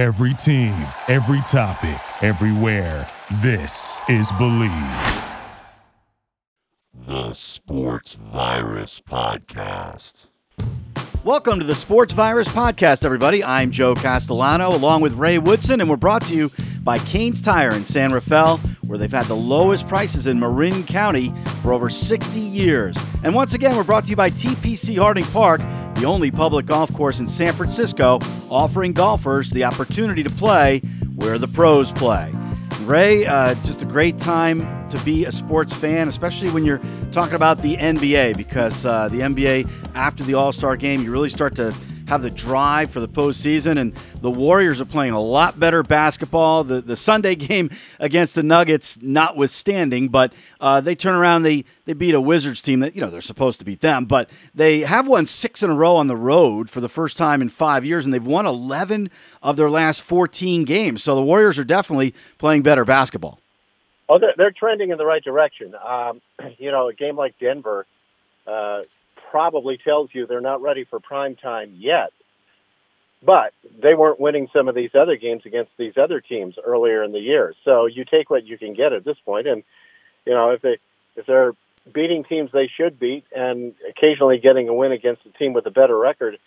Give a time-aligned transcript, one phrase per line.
[0.00, 0.72] Every team,
[1.08, 3.06] every topic, everywhere.
[3.42, 5.22] This is Believe.
[7.06, 10.28] The Sports Virus Podcast.
[11.22, 13.44] Welcome to the Sports Virus Podcast, everybody.
[13.44, 16.48] I'm Joe Castellano along with Ray Woodson, and we're brought to you
[16.82, 18.56] by Kane's Tire in San Rafael,
[18.86, 21.30] where they've had the lowest prices in Marin County
[21.60, 22.96] for over 60 years.
[23.22, 25.60] And once again, we're brought to you by TPC Harding Park,
[25.94, 28.18] the only public golf course in San Francisco
[28.50, 30.80] offering golfers the opportunity to play
[31.16, 32.32] where the pros play.
[32.82, 36.80] Ray, uh, just a great time to be a sports fan, especially when you're
[37.12, 41.30] talking about the NBA, because uh, the NBA, after the All Star game, you really
[41.30, 41.74] start to
[42.10, 43.78] have the drive for the postseason.
[43.78, 46.64] And the Warriors are playing a lot better basketball.
[46.64, 51.92] The the Sunday game against the Nuggets, notwithstanding, but uh, they turn around, they they
[51.92, 55.06] beat a Wizards team that you know they're supposed to beat them, but they have
[55.06, 58.04] won six in a row on the road for the first time in five years,
[58.04, 59.08] and they've won eleven
[59.40, 61.04] of their last fourteen games.
[61.04, 63.38] So the Warriors are definitely playing better basketball.
[64.08, 65.76] Oh, they're, they're trending in the right direction.
[65.76, 66.20] Um,
[66.58, 67.86] you know, a game like Denver.
[68.48, 68.82] Uh,
[69.30, 72.12] probably tells you they're not ready for prime time yet.
[73.22, 77.12] But they weren't winning some of these other games against these other teams earlier in
[77.12, 77.54] the year.
[77.64, 79.62] So you take what you can get at this point, and
[80.24, 80.78] you know if they
[81.16, 81.52] if they're
[81.92, 85.70] beating teams they should beat, and occasionally getting a win against a team with a
[85.70, 86.38] better record,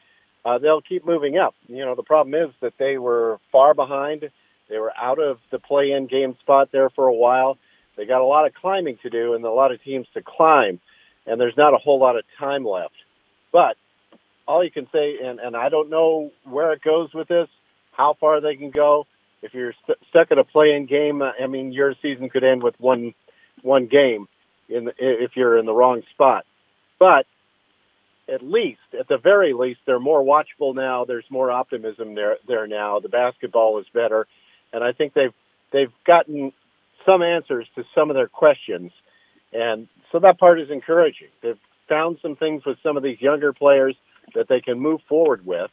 [0.46, 1.54] uh, they'll keep moving up.
[1.68, 4.32] You know the problem is that they were far behind.
[4.68, 7.60] They were out of the play-in game spot there for a while.
[7.98, 10.80] They got a lot of climbing to do, and a lot of teams to climb
[11.26, 12.96] and there's not a whole lot of time left.
[13.52, 13.78] But
[14.48, 17.48] all you can say, and, and I don't know where it goes with this,
[17.92, 19.06] how far they can go.
[19.42, 22.64] If you're st- stuck at a play-in game, uh, I mean, your season could end
[22.64, 23.14] with one
[23.62, 24.28] one game
[24.68, 26.46] in the, if you're in the wrong spot.
[27.00, 27.26] But
[28.28, 31.06] at least, at the very least, they're more watchable now.
[31.06, 33.00] There's more optimism there there now.
[33.00, 34.28] The basketball is better,
[34.72, 35.34] and I think they've
[35.72, 36.54] they've gotten
[37.06, 38.92] some answers to some of their questions
[39.54, 41.30] and so that part is encouraging.
[41.42, 43.96] They've found some things with some of these younger players
[44.36, 45.70] that they can move forward with.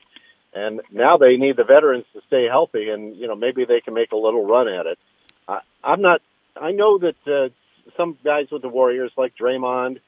[0.53, 3.95] And now they need the veterans to stay healthy, and you know maybe they can
[3.95, 4.99] make a little run at it.
[5.47, 6.23] I, I'm not.
[6.61, 7.51] I know that uh,
[7.97, 10.01] some guys with the Warriors, like Draymond,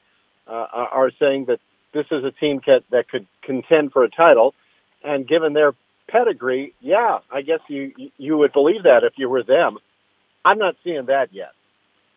[0.45, 1.59] uh, are saying that
[1.93, 2.59] this is a team
[2.91, 4.53] that could contend for a title.
[5.01, 5.73] And given their
[6.09, 9.77] pedigree, yeah, I guess you you would believe that if you were them.
[10.43, 11.53] I'm not seeing that yet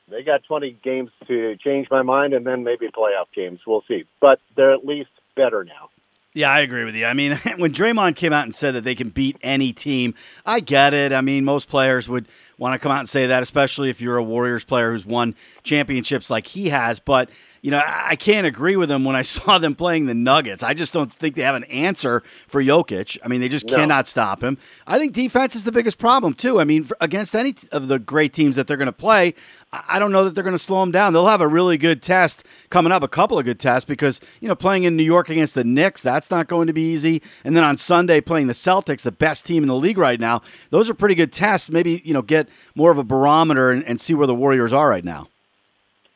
[0.08, 3.60] they got 20 games to change my mind, and then maybe playoff games.
[3.66, 4.04] We'll see.
[4.20, 5.90] But they're at least better now.
[6.36, 7.06] Yeah, I agree with you.
[7.06, 10.14] I mean, when Draymond came out and said that they can beat any team,
[10.44, 11.12] I get it.
[11.12, 12.28] I mean, most players would
[12.58, 15.34] want to come out and say that, especially if you're a Warriors player who's won
[15.62, 17.00] championships like he has.
[17.00, 17.30] But
[17.62, 20.62] you know, I can't agree with them when I saw them playing the Nuggets.
[20.62, 23.18] I just don't think they have an answer for Jokic.
[23.24, 23.76] I mean, they just no.
[23.76, 24.58] cannot stop him.
[24.86, 26.60] I think defense is the biggest problem, too.
[26.60, 29.34] I mean, against any of the great teams that they're going to play,
[29.72, 31.12] I don't know that they're going to slow them down.
[31.12, 34.48] They'll have a really good test coming up, a couple of good tests, because, you
[34.48, 37.22] know, playing in New York against the Knicks, that's not going to be easy.
[37.44, 40.42] And then on Sunday, playing the Celtics, the best team in the league right now,
[40.70, 41.70] those are pretty good tests.
[41.70, 44.88] Maybe, you know, get more of a barometer and, and see where the Warriors are
[44.88, 45.28] right now.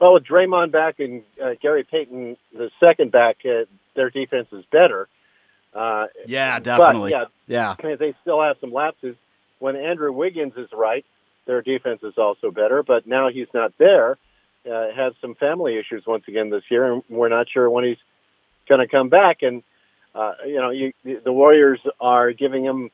[0.00, 4.64] Well, with Draymond back and uh, Gary Payton, the second back, uh, their defense is
[4.72, 5.08] better.
[5.74, 7.12] Uh, yeah, definitely.
[7.12, 7.96] But, yeah, yeah.
[7.96, 9.14] They still have some lapses.
[9.58, 11.04] When Andrew Wiggins is right,
[11.46, 12.82] their defense is also better.
[12.82, 14.16] But now he's not there.
[14.64, 17.98] Uh, has some family issues once again this year, and we're not sure when he's
[18.68, 19.42] going to come back.
[19.42, 19.62] And
[20.14, 22.90] uh, you know, you, the Warriors are giving him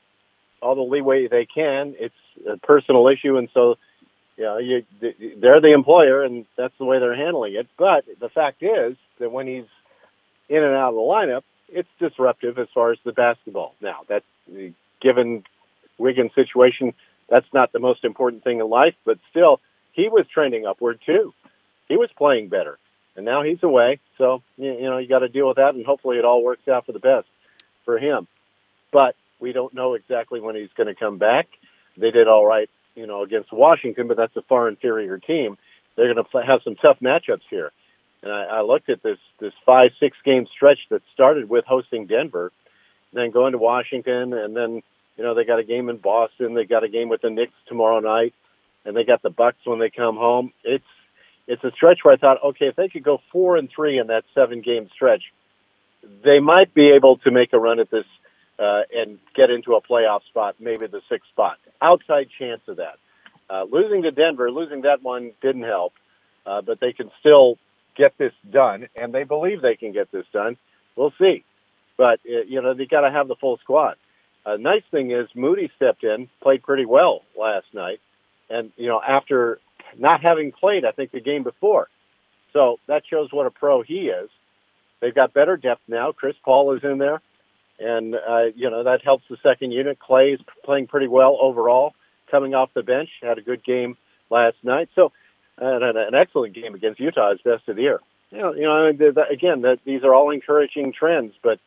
[0.60, 1.94] all the leeway they can.
[1.98, 2.14] It's
[2.48, 3.78] a personal issue, and so
[4.36, 7.66] you know, you, they're the employer, and that's the way they're handling it.
[7.78, 9.64] But the fact is that when he's
[10.48, 13.74] in and out of the lineup, it's disruptive as far as the basketball.
[13.80, 14.22] Now, that
[15.00, 15.44] given
[15.98, 16.92] Wiggins' situation,
[17.28, 19.60] that's not the most important thing in life, but still,
[19.92, 21.32] he was trending upward too.
[21.88, 22.78] He was playing better,
[23.16, 24.00] and now he's away.
[24.18, 26.84] So you know, you got to deal with that, and hopefully, it all works out
[26.84, 27.26] for the best
[27.84, 28.28] for him.
[28.92, 31.48] But we don't know exactly when he's going to come back.
[31.96, 35.56] They did all right you know, against Washington, but that's a far inferior team.
[35.94, 37.70] They're going to have some tough matchups here.
[38.22, 42.06] And I, I looked at this this five six game stretch that started with hosting
[42.06, 42.50] Denver,
[43.12, 44.82] then going to Washington, and then
[45.16, 46.54] you know they got a game in Boston.
[46.54, 48.34] They got a game with the Knicks tomorrow night,
[48.84, 50.52] and they got the Bucks when they come home.
[50.64, 50.84] It's
[51.46, 54.08] it's a stretch where I thought, okay, if they could go four and three in
[54.08, 55.22] that seven game stretch,
[56.24, 58.06] they might be able to make a run at this
[58.58, 61.58] uh, and get into a playoff spot, maybe the sixth spot.
[61.80, 62.98] Outside chance of that.
[63.48, 65.92] Uh, losing to Denver, losing that one didn't help,
[66.46, 67.58] uh, but they can still
[67.96, 70.56] get this done, and they believe they can get this done.
[70.96, 71.44] We'll see,
[71.96, 73.96] but uh, you know they got to have the full squad.
[74.44, 78.00] uh, nice thing is Moody stepped in, played pretty well last night,
[78.50, 79.60] and you know after
[79.98, 81.88] not having played, I think the game before,
[82.52, 84.28] so that shows what a pro he is.
[85.00, 86.12] They've got better depth now.
[86.12, 87.20] Chris Paul is in there,
[87.78, 89.98] and uh, you know that helps the second unit.
[89.98, 91.94] Klay is playing pretty well overall,
[92.30, 93.08] coming off the bench.
[93.22, 93.96] Had a good game
[94.30, 95.12] last night, so
[95.58, 98.00] and an excellent game against Utah, his best of the year.
[98.30, 101.58] You know, you know again, that these are all encouraging trends, but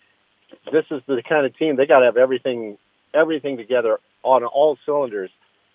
[0.71, 2.77] this is the kind of team they got to have everything
[3.13, 5.31] everything together on all cylinders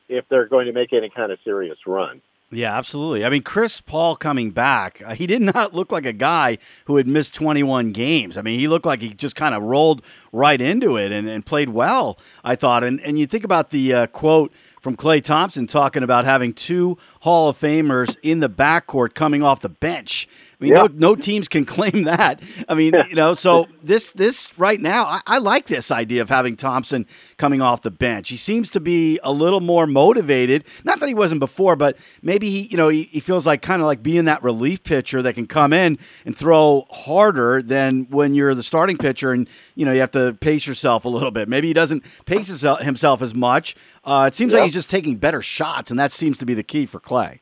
[0.08, 2.20] if they're going to make any kind of serious run.
[2.54, 3.24] Yeah, absolutely.
[3.24, 6.96] I mean, Chris Paul coming back, uh, he did not look like a guy who
[6.96, 8.38] had missed 21 games.
[8.38, 10.02] I mean, he looked like he just kind of rolled
[10.32, 12.84] right into it and, and played well, I thought.
[12.84, 16.98] And, and you think about the uh, quote from Klay Thompson talking about having two
[17.20, 20.28] Hall of Famers in the backcourt coming off the bench.
[20.60, 20.82] I mean, yeah.
[20.82, 22.42] no, no teams can claim that.
[22.68, 26.28] I mean, you know, so this this right now, I, I, like this idea of
[26.28, 27.06] having Thompson
[27.36, 28.28] coming off the bench.
[28.28, 30.64] He seems to be a little more motivated.
[30.84, 33.82] Not that he wasn't before, but maybe he, you know, he, he feels like kind
[33.82, 38.34] of like being that relief pitcher that can come in and throw harder than when
[38.34, 41.48] you're the starting pitcher and you know you have to pace yourself a little bit.
[41.48, 43.74] Maybe he doesn't pace himself as much.
[44.04, 44.60] Uh, it seems yep.
[44.60, 47.40] like he's just taking better shots, and that seems to be the key for Klay.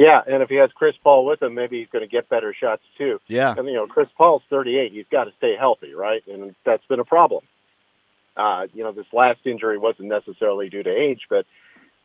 [0.00, 2.54] Yeah, and if he has Chris Paul with him, maybe he's going to get better
[2.58, 3.20] shots too.
[3.28, 6.22] Yeah, and you know, Chris Paul's 38; he's got to stay healthy, right?
[6.26, 7.44] And that's been a problem.
[8.34, 11.44] Uh, you know, this last injury wasn't necessarily due to age, but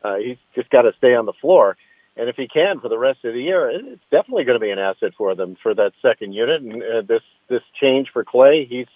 [0.04, 1.78] uh, he's just got to stay on the floor.
[2.18, 4.70] And if he can for the rest of the year, it's definitely going to be
[4.70, 6.60] an asset for them for that second unit.
[6.60, 8.88] And uh, this this change for Klay, he's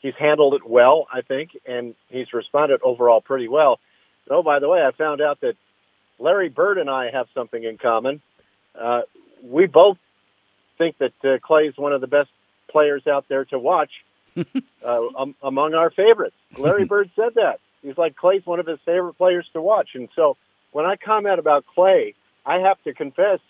[0.00, 3.80] he's handled it well, I think, and he's responded overall pretty well.
[4.28, 5.54] Oh, by the way, I found out that
[6.18, 8.20] Larry Bird and I have something in common
[8.80, 9.02] uh,
[9.42, 9.98] we both
[10.78, 12.30] think that uh, Klay is one of the best
[12.70, 13.90] players out there to watch
[14.36, 16.36] uh, um, among our favorites.
[16.58, 17.60] Larry Bird said that.
[17.82, 19.90] He's like Klay's one of his favorite players to watch.
[19.94, 20.36] And so
[20.72, 23.40] when I comment about Klay, I have to confess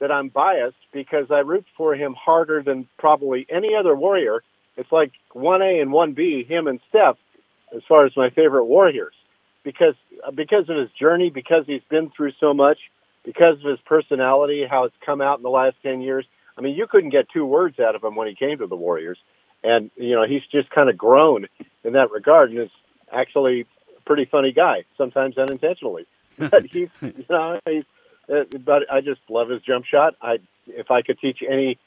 [0.00, 4.42] that I'm biased because I root for him harder than probably any other Warrior.
[4.76, 7.16] It's like 1A and 1B, him and Steph,
[7.74, 9.14] as far as my favorite Warriors.
[9.64, 9.94] Because
[10.34, 12.78] because of his journey, because he's been through so much,
[13.28, 16.24] because of his personality, how it's come out in the last 10 years.
[16.56, 18.74] I mean, you couldn't get two words out of him when he came to the
[18.74, 19.18] Warriors.
[19.62, 21.46] And, you know, he's just kind of grown
[21.84, 22.70] in that regard and is
[23.12, 23.66] actually
[23.98, 26.06] a pretty funny guy, sometimes unintentionally.
[26.38, 27.84] But he's, you know, he's,
[28.32, 30.14] uh, but I just love his jump shot.
[30.22, 30.38] I,
[30.68, 31.78] if I could teach any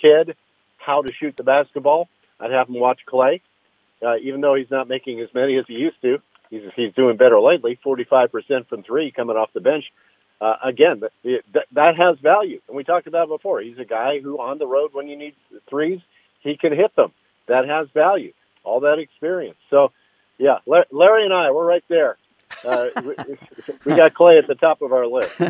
[0.00, 0.36] kid
[0.78, 2.08] how to shoot the basketball,
[2.40, 3.40] I'd have him watch Klay.
[4.00, 6.18] Uh, even though he's not making as many as he used to,
[6.50, 7.80] he's he's doing better lately.
[7.82, 9.86] Forty five percent from three coming off the bench
[10.40, 12.60] uh, again, that, that has value.
[12.68, 13.60] And we talked about it before.
[13.60, 15.34] He's a guy who, on the road, when you need
[15.68, 16.00] threes,
[16.40, 17.12] he can hit them.
[17.48, 18.32] That has value.
[18.64, 19.58] All that experience.
[19.70, 19.92] So,
[20.38, 22.18] yeah, Larry and I, we're right there.
[22.64, 23.14] Uh, we,
[23.84, 25.32] we got Klay at the top of our list.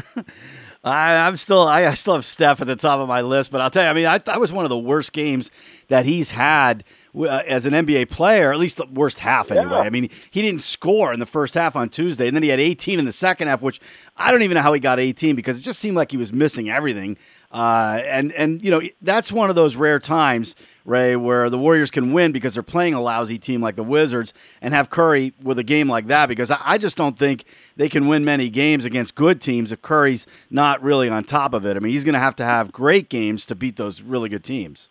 [0.84, 3.60] I, am still, I, I, still have Steph at the top of my list, but
[3.60, 5.50] I'll tell you, I mean, I, that was one of the worst games
[5.88, 6.84] that he's had
[7.16, 9.72] uh, as an NBA player, at least the worst half anyway.
[9.72, 9.80] Yeah.
[9.80, 12.60] I mean, he didn't score in the first half on Tuesday, and then he had
[12.60, 13.80] 18 in the second half, which
[14.16, 16.32] I don't even know how he got 18 because it just seemed like he was
[16.32, 17.16] missing everything.
[17.52, 21.90] Uh, and and you know that's one of those rare times, Ray, where the Warriors
[21.90, 25.58] can win because they're playing a lousy team like the Wizards and have Curry with
[25.58, 26.26] a game like that.
[26.26, 27.44] Because I, I just don't think
[27.76, 31.64] they can win many games against good teams if Curry's not really on top of
[31.64, 31.76] it.
[31.76, 34.44] I mean, he's going to have to have great games to beat those really good
[34.44, 34.88] teams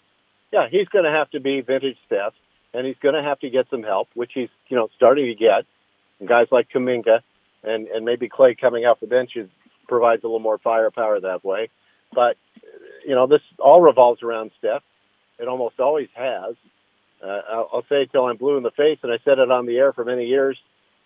[0.55, 2.33] yeah, he's going to have to be vintage Steph,
[2.73, 5.35] and he's going to have to get some help, which he's you know starting to
[5.35, 5.65] get.
[6.19, 7.19] And guys like Kuminga
[7.63, 9.37] and and maybe Klay coming off the bench
[9.89, 11.69] provides a little more firepower that way.
[12.15, 12.37] But
[13.05, 14.81] you know, this all revolves around Steph.
[15.37, 16.55] It almost always has.
[17.23, 19.51] Uh, I'll, I'll say it till I'm blue in the face, and I said it
[19.51, 20.57] on the air for many years.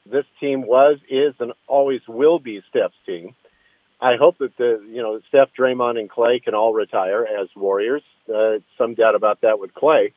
[0.06, 3.36] This team was, is, and always will be Steph's team.
[4.01, 8.04] I hope that the you know Steph, Draymond, and Klay can all retire as Warriors.
[8.34, 10.13] Uh, some doubt about that with Klay,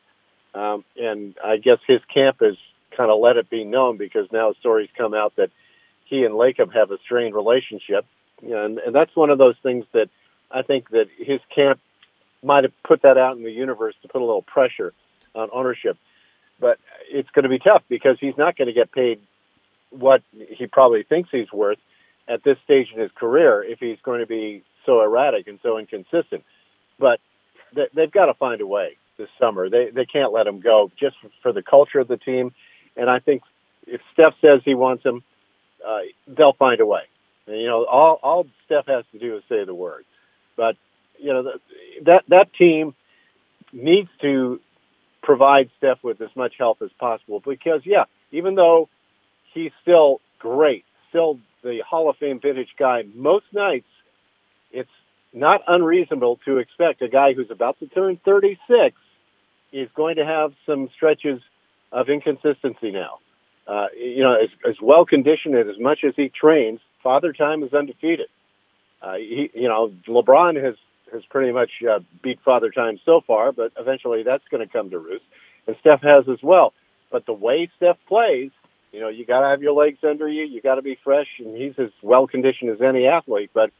[0.55, 2.55] um, and I guess his camp has
[2.97, 5.51] kind of let it be known because now stories come out that
[6.05, 8.07] he and Lacob have a strained relationship,
[8.43, 10.09] and, and that's one of those things that
[10.53, 11.81] I think that his camp
[12.43, 14.93] might have put that out in the universe to put a little pressure
[15.35, 15.97] on ownership.
[16.61, 16.79] But
[17.11, 19.21] it's going to be tough because he's not going to get paid
[19.91, 21.79] what he probably thinks he's worth
[22.29, 25.79] at this stage in his career if he's going to be so erratic and so
[25.79, 26.45] inconsistent.
[26.99, 27.21] But
[27.75, 29.69] they, they've got to find a way this summer.
[29.69, 32.55] They they can't let him go just for the culture of the team.
[32.97, 33.43] And I think
[33.87, 35.23] if Steph says he wants him,
[35.87, 37.03] uh, they'll find a way.
[37.47, 40.05] And, you know, all all Steph has to do is say the word.
[40.57, 40.77] But
[41.19, 41.53] you know
[42.05, 42.95] that that team
[43.73, 44.61] needs to
[45.23, 48.89] provide Steph with as much help as possible because yeah, even though
[49.55, 53.03] he's still great, still the Hall of Fame vintage guy.
[53.15, 53.87] Most nights,
[54.73, 54.91] it's
[55.33, 58.97] not unreasonable to expect a guy who's about to turn 36
[59.73, 61.41] is going to have some stretches
[61.91, 63.19] of inconsistency now.
[63.67, 67.63] Uh, you know, as, as well conditioned and as much as he trains, Father Time
[67.63, 68.27] is undefeated.
[69.03, 70.77] Uh, he, you know, LeBron has
[71.13, 74.91] has pretty much uh, beat Father Time so far, but eventually that's going to come
[74.91, 75.25] to roost,
[75.67, 76.73] and Steph has as well.
[77.11, 78.51] But the way Steph plays,
[78.93, 80.45] you know, you got to have your legs under you.
[80.45, 83.51] You got to be fresh, and he's as well conditioned as any athlete.
[83.53, 83.71] But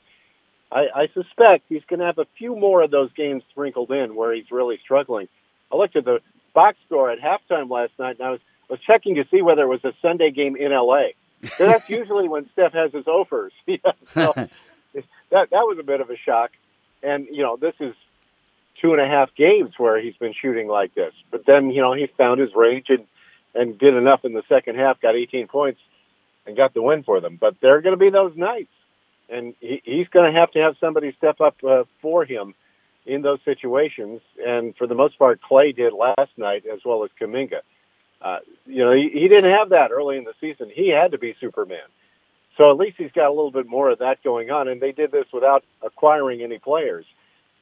[0.71, 4.15] I, I suspect he's going to have a few more of those games sprinkled in
[4.15, 5.29] where he's really struggling.
[5.73, 6.21] I looked at the
[6.55, 9.69] box score at halftime last night, and I was was checking to see whether it
[9.69, 11.15] was a Sunday game in L.A.
[11.57, 13.53] So that's usually when Steph has his offers.
[13.67, 13.77] yeah,
[14.15, 14.33] so
[14.95, 16.51] that that was a bit of a shock.
[17.03, 17.95] And you know, this is
[18.81, 21.13] two and a half games where he's been shooting like this.
[21.31, 23.07] But then you know he found his range and
[23.55, 25.81] and did enough in the second half, got 18 points,
[26.47, 27.37] and got the win for them.
[27.41, 28.73] But there are going to be those nights,
[29.29, 32.55] and he, he's going to have to have somebody step up uh, for him
[33.05, 34.21] in those situations.
[34.45, 37.61] And for the most part, Klay did last night as well as Kuminga.
[38.21, 40.71] Uh, you know, he, he didn't have that early in the season.
[40.73, 41.81] He had to be Superman.
[42.57, 44.69] So at least he's got a little bit more of that going on.
[44.69, 47.07] And they did this without acquiring any players,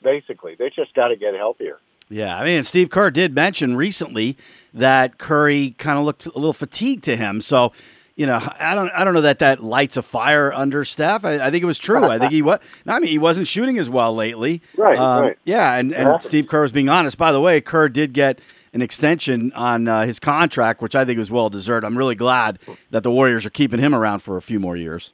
[0.03, 0.55] basically.
[0.57, 1.79] They just got to get healthier.
[2.09, 4.37] Yeah, I mean, Steve Kerr did mention recently
[4.75, 7.41] that Curry kind of looked a little fatigued to him.
[7.41, 7.73] So,
[8.17, 11.25] you know, I don't, I don't know that that lights a fire under Steph.
[11.25, 12.05] I, I think it was true.
[12.05, 12.59] I think he was.
[12.85, 14.61] I mean, he wasn't shooting as well lately.
[14.77, 14.99] Right.
[14.99, 15.39] Um, right.
[15.45, 17.17] Yeah, and and Steve Kerr was being honest.
[17.17, 18.41] By the way, Kerr did get
[18.73, 21.85] an extension on uh, his contract, which I think was well deserved.
[21.85, 22.59] I'm really glad
[22.91, 25.13] that the Warriors are keeping him around for a few more years.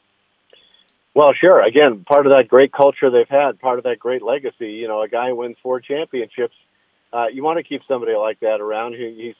[1.15, 1.63] Well, sure.
[1.65, 4.73] Again, part of that great culture they've had, part of that great legacy.
[4.73, 6.55] You know, a guy wins four championships.
[7.11, 8.93] Uh, you want to keep somebody like that around.
[8.93, 9.35] He, he's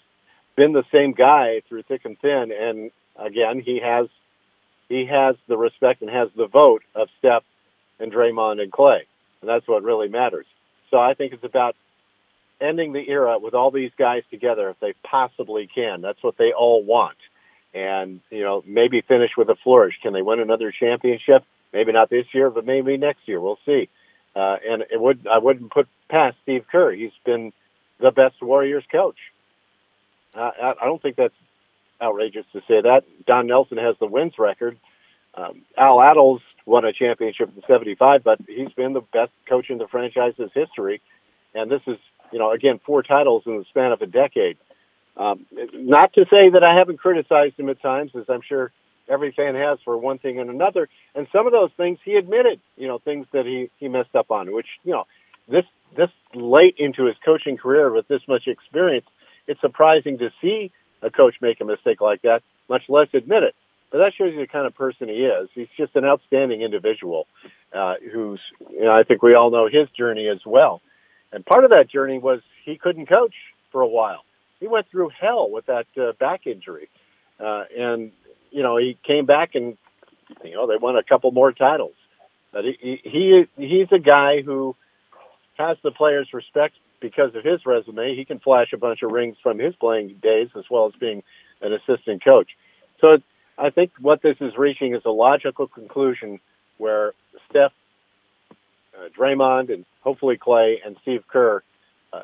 [0.57, 4.07] been the same guy through thick and thin, and again, he has
[4.89, 7.43] he has the respect and has the vote of Steph
[7.99, 9.01] and Draymond and Klay,
[9.43, 10.47] and that's what really matters.
[10.91, 11.77] So I think it's about
[12.61, 16.01] ending the era with all these guys together if they possibly can.
[16.01, 17.17] That's what they all want.
[17.75, 19.95] And, you know, maybe finish with a flourish.
[20.03, 21.45] Can they win another championship?
[21.73, 23.41] Maybe not this year, but maybe next year.
[23.41, 23.89] We'll see.
[24.35, 26.93] Uh, and it would I wouldn't put past Steve Kerr.
[26.93, 27.53] He's been
[27.99, 29.17] the best Warriors coach.
[30.35, 31.35] Uh, I, don't think that's
[32.01, 33.05] outrageous to say that.
[33.27, 34.77] Don Nelson has the wins record.
[35.35, 39.79] Um, Al Attles won a championship in '75, but he's been the best coach in
[39.79, 41.01] the franchise's history.
[41.55, 41.97] And this is
[42.33, 44.57] you know, again, four titles in the span of a decade.
[45.17, 48.71] Um, not to say that I haven't criticized him at times, as I'm sure
[49.09, 50.89] every fan has for one thing and another.
[51.15, 54.31] And some of those things he admitted, you know, things that he, he messed up
[54.31, 55.05] on, which, you know,
[55.49, 55.65] this,
[55.97, 59.07] this late into his coaching career with this much experience,
[59.47, 63.55] it's surprising to see a coach make a mistake like that, much less admit it.
[63.93, 65.49] But that shows you the kind of person he is.
[65.55, 67.29] He's just an outstanding individual
[67.73, 68.41] uh, who's,
[68.71, 70.83] you know, I think we all know his journey as well.
[71.33, 73.35] And part of that journey was he couldn't coach
[73.73, 74.25] for a while.
[74.61, 76.89] He went through hell with that uh, back injury,
[77.39, 78.13] uh, and
[78.51, 79.77] you know he came back and
[80.43, 81.95] you know they won a couple more titles.
[82.53, 84.75] But he, he he's a guy who
[85.59, 88.17] has the players' respect because of his resume.
[88.17, 91.23] He can flash a bunch of rings from his playing days as well as being
[91.61, 92.51] an assistant coach.
[93.01, 93.19] So
[93.59, 96.41] I think what this is reaching is a logical conclusion
[96.79, 97.13] where
[97.51, 97.73] Steph
[98.99, 101.63] uh, Draymond and hopefully Klay and Steve Kerr
[102.13, 102.23] uh,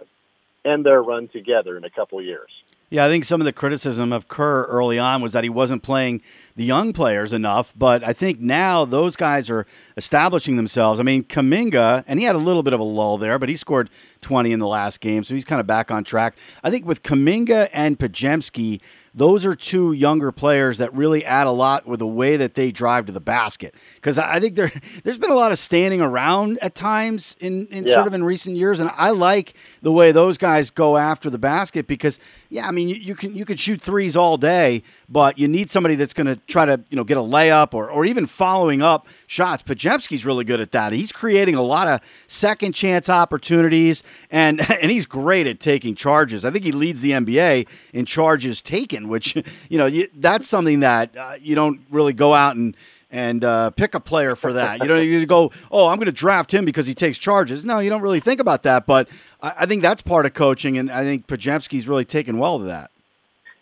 [0.64, 2.50] end their run together in a couple years.
[2.93, 5.83] Yeah, I think some of the criticism of Kerr early on was that he wasn't
[5.83, 6.21] playing
[6.57, 11.00] the young players enough, but I think now those guys are establishing themselves.
[11.00, 13.57] I mean, Kuminga, and he had a little bit of a lull there, but he
[13.57, 13.88] scored
[14.21, 16.37] 20 in the last game, so he's kind of back on track.
[16.62, 18.83] I think with Kuminga and Podziemski,
[19.14, 22.73] those are two younger players that really add a lot with the way that they
[22.73, 23.75] drive to the basket.
[23.97, 24.73] Because I think there
[25.04, 27.95] there's been a lot of standing around at times in, in yeah.
[27.95, 31.38] sort of in recent years, and I like the way those guys go after the
[31.38, 35.38] basket because yeah, I mean you, you can you can shoot threes all day, but
[35.38, 38.07] you need somebody that's going to try to you know get a layup or or
[38.07, 39.62] even following up shots.
[39.62, 40.93] Podziemski's really good at that.
[40.93, 46.45] He's creating a lot of second chance opportunities, and and he's great at taking charges.
[46.45, 49.35] I think he leads the NBA in charges taken, which
[49.69, 52.77] you know you, that's something that uh, you don't really go out and
[53.11, 54.81] and uh, pick a player for that.
[54.83, 57.65] You know, you go, oh, I'm going to draft him because he takes charges.
[57.65, 59.09] No, you don't really think about that, but
[59.43, 62.67] I, I think that's part of coaching, and I think Podziemski's really taken well to
[62.67, 62.91] that.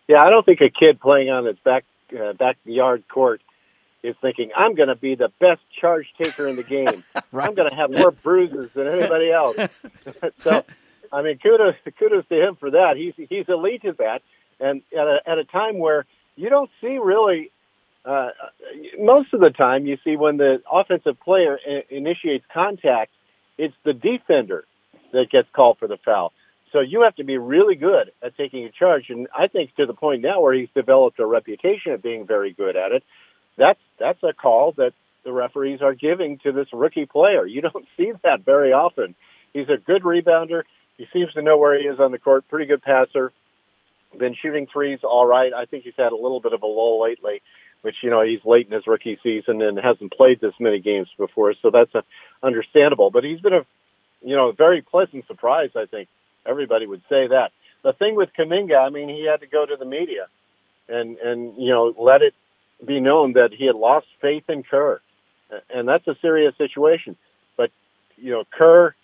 [0.08, 1.84] Yeah, I don't think a kid playing on his back
[2.20, 3.40] uh, backyard court
[4.02, 7.04] is thinking, I'm going to be the best charge taker in the game.
[7.32, 7.48] right.
[7.48, 9.56] I'm going to have more bruises than anybody else.
[10.42, 10.64] so,
[11.12, 12.96] I mean, kudos kudos to him for that.
[12.96, 14.22] He's he's elite at that,
[14.58, 17.50] and at a at a time where you don't see really
[18.04, 18.28] uh,
[18.98, 21.58] most of the time you see when the offensive player
[21.90, 23.12] initiates contact,
[23.58, 24.64] it's the defender
[25.12, 26.32] that gets called for the foul.
[26.72, 29.86] So you have to be really good at taking a charge, and I think to
[29.86, 33.02] the point now where he's developed a reputation of being very good at it.
[33.60, 37.46] That's that's a call that the referees are giving to this rookie player.
[37.46, 39.14] You don't see that very often.
[39.52, 40.62] He's a good rebounder.
[40.96, 42.48] He seems to know where he is on the court.
[42.48, 43.32] Pretty good passer.
[44.18, 45.52] Been shooting threes all right.
[45.52, 47.42] I think he's had a little bit of a lull lately,
[47.82, 51.08] which you know he's late in his rookie season and hasn't played this many games
[51.18, 52.02] before, so that's a,
[52.42, 53.10] understandable.
[53.10, 53.66] But he's been a
[54.22, 55.70] you know very pleasant surprise.
[55.76, 56.08] I think
[56.46, 57.50] everybody would say that.
[57.82, 60.26] The thing with Kuminga, I mean, he had to go to the media
[60.88, 62.34] and and you know let it
[62.84, 65.00] be known that he had lost faith in Kerr,
[65.72, 67.16] and that's a serious situation.
[67.56, 67.70] But
[68.16, 68.94] you know, Kerr,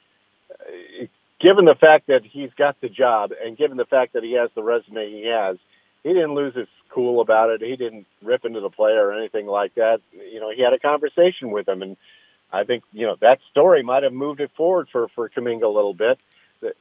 [1.41, 4.51] given the fact that he's got the job, and given the fact that he has
[4.55, 5.57] the resume he has,
[6.03, 7.63] he didn't lose his cool about it.
[7.63, 10.01] He didn't rip into the player or anything like that.
[10.13, 11.97] You know, he had a conversation with him, and
[12.53, 15.69] I think you know that story might have moved it forward for for Kuminga a
[15.69, 16.19] little bit.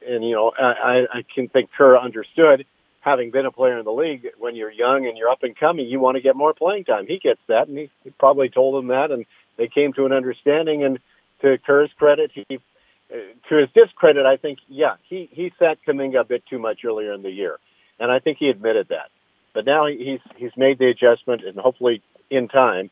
[0.06, 2.64] And you know, I, I can think Kerr understood
[3.06, 5.86] having been a player in the league, when you're young and you're up and coming,
[5.86, 7.06] you want to get more playing time.
[7.06, 9.24] He gets that, and he, he probably told him that, and
[9.56, 10.82] they came to an understanding.
[10.84, 10.98] And
[11.40, 13.14] to Kerr's credit, he, uh,
[13.48, 17.12] to his discredit, I think, yeah, he he sat Kuminga a bit too much earlier
[17.12, 17.58] in the year,
[18.00, 19.10] and I think he admitted that.
[19.54, 22.90] But now he's he's made the adjustment, and hopefully in time,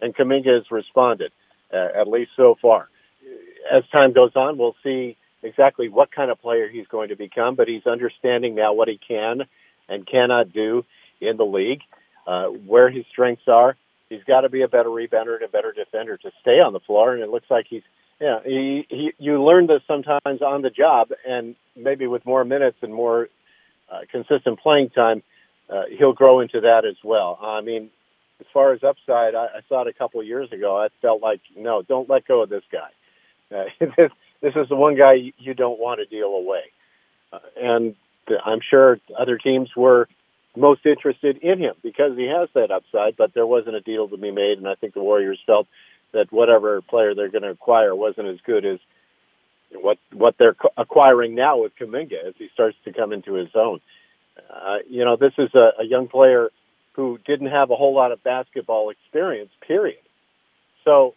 [0.00, 1.32] and Kuminga has responded,
[1.74, 2.88] uh, at least so far.
[3.70, 7.54] As time goes on, we'll see exactly what kind of player he's going to become,
[7.54, 9.42] but he's understanding now what he can
[9.88, 10.84] and cannot do
[11.20, 11.80] in the league,
[12.26, 13.76] uh, where his strengths are.
[14.08, 16.80] He's got to be a better rebounder and a better defender to stay on the
[16.80, 17.82] floor, and it looks like he's
[18.20, 18.40] yeah.
[18.44, 22.92] He, he you learn this sometimes on the job, and maybe with more minutes and
[22.92, 23.28] more
[23.90, 25.22] uh, consistent playing time,
[25.70, 27.38] uh, he'll grow into that as well.
[27.40, 27.90] I mean,
[28.40, 30.76] as far as upside, I, I saw it a couple of years ago.
[30.76, 33.56] I felt like no, don't let go of this guy.
[33.56, 33.64] Uh,
[34.40, 36.62] this is the one guy you don't want to deal away.
[37.32, 37.94] Uh, and
[38.44, 40.08] I'm sure other teams were
[40.56, 44.16] most interested in him because he has that upside, but there wasn't a deal to
[44.16, 44.58] be made.
[44.58, 45.66] And I think the Warriors felt
[46.12, 48.78] that whatever player they're going to acquire wasn't as good as
[49.72, 53.80] what what they're acquiring now with Kuminga as he starts to come into his own.
[54.48, 56.50] Uh, you know, this is a, a young player
[56.94, 60.00] who didn't have a whole lot of basketball experience, period.
[60.84, 61.14] So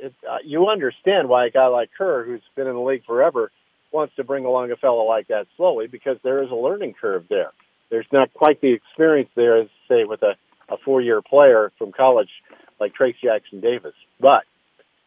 [0.00, 3.50] it, uh, you understand why a guy like Kerr, who's been in the league forever,
[3.92, 7.24] wants to bring along a fellow like that slowly because there is a learning curve
[7.28, 7.52] there.
[7.90, 10.34] There's not quite the experience there as, say, with a,
[10.72, 12.30] a four-year player from college
[12.78, 13.94] like Trayce Jackson Davis.
[14.20, 14.44] But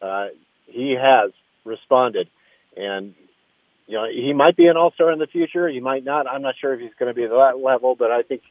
[0.02, 0.28] uh,
[0.66, 1.32] he has
[1.64, 2.28] responded,
[2.76, 3.14] and
[3.86, 5.68] you know he might be an all-star in the future.
[5.68, 6.26] He might not.
[6.26, 8.42] I'm not sure if he's going to be at that level, but I think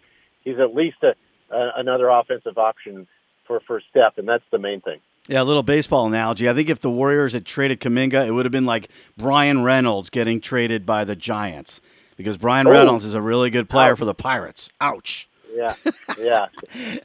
[0.44, 1.14] he's at least a,
[1.56, 3.08] a, another offensive option
[3.46, 5.00] for for Steph, and that's the main thing.
[5.30, 6.50] Yeah, a little baseball analogy.
[6.50, 10.10] I think if the Warriors had traded Kuminga, it would have been like Bryan Reynolds
[10.10, 11.80] getting traded by the Giants
[12.18, 12.72] because Bryan Oh.
[12.72, 13.98] Reynolds is a really good player Ouch.
[14.00, 14.70] for the Pirates.
[14.82, 15.30] Ouch.
[15.56, 15.76] Yeah,
[16.18, 16.48] yeah,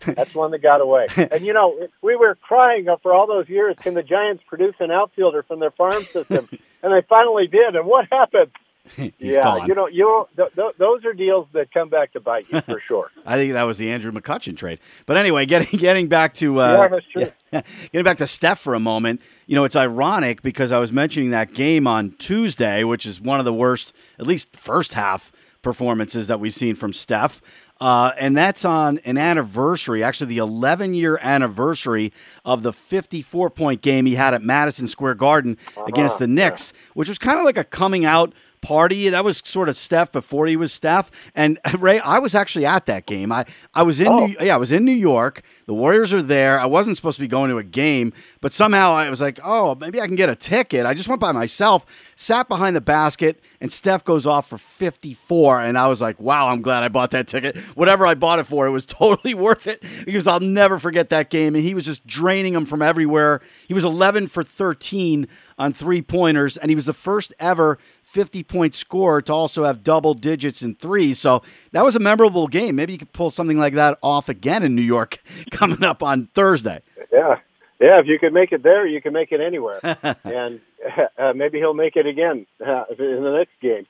[0.06, 1.06] that's one that got away.
[1.30, 3.76] And you know, we were crying for all those years.
[3.78, 6.48] Can the Giants produce an outfielder from their farm system?
[6.82, 7.76] And they finally did.
[7.76, 8.50] And what happened?
[9.18, 9.66] Yeah, gone.
[9.68, 12.80] you know, you th- th- those are deals that come back to bite you for
[12.88, 13.10] sure.
[13.26, 14.80] I think that was the Andrew McCutchen trade.
[15.06, 18.80] But anyway, getting getting back to uh, Yeah, yeah, getting back to Steph for a
[18.80, 19.20] moment.
[19.46, 23.38] You know, it's ironic because I was mentioning that game on Tuesday, which is one
[23.38, 27.40] of the worst, at least first half performances that we've seen from Steph.
[27.80, 32.12] Uh, and that's on an anniversary, actually the 11 year anniversary
[32.44, 37.08] of the 54 point game he had at Madison Square Garden against the Knicks, which
[37.08, 39.08] was kind of like a coming out party.
[39.08, 41.10] That was sort of Steph before he was Steph.
[41.34, 43.32] And uh, Ray, I was actually at that game.
[43.32, 43.44] I,
[43.74, 44.26] I was in Oh.
[44.26, 45.42] New, yeah, I was in New York.
[45.66, 46.58] The Warriors are there.
[46.58, 49.74] I wasn't supposed to be going to a game, but somehow I was like, oh,
[49.74, 50.86] maybe I can get a ticket.
[50.86, 51.84] I just went by myself,
[52.16, 55.60] sat behind the basket, and Steph goes off for 54.
[55.62, 57.58] And I was like, wow, I'm glad I bought that ticket.
[57.76, 61.28] Whatever I bought it for, it was totally worth it because I'll never forget that
[61.28, 61.54] game.
[61.54, 63.42] And he was just draining them from everywhere.
[63.66, 68.42] He was 11 for 13 on three pointers, and he was the first ever 50
[68.42, 71.12] point scorer to also have double digits in three.
[71.12, 71.42] So
[71.72, 72.76] that was a memorable game.
[72.76, 76.28] Maybe you could pull something like that off again in New York coming up on
[76.28, 76.80] Thursday.
[77.12, 77.36] Yeah,
[77.78, 78.00] yeah.
[78.00, 79.80] If you could make it there, you can make it anywhere,
[80.24, 80.60] and
[81.18, 83.86] uh, maybe he'll make it again uh, in the next game.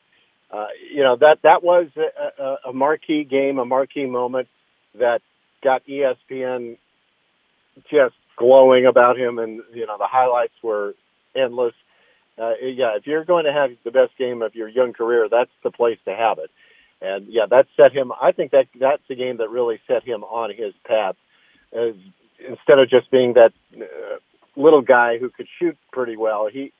[0.50, 4.48] Uh, you know that that was a, a, marquee game, a marquee moment
[4.98, 5.20] that
[5.62, 6.78] got ESPN
[7.90, 10.94] just glowing about him, and you know the highlights were
[11.37, 11.74] endless.
[12.40, 15.51] Uh, yeah, if you're going to have the best game of your young career, that's
[15.64, 16.51] the place to have it.
[17.01, 18.12] And yeah, that set him.
[18.20, 21.16] I think that that's the game that really set him on his path.
[21.72, 21.94] As
[22.38, 23.85] instead of just being that uh,
[24.57, 26.72] little guy who could shoot pretty well, he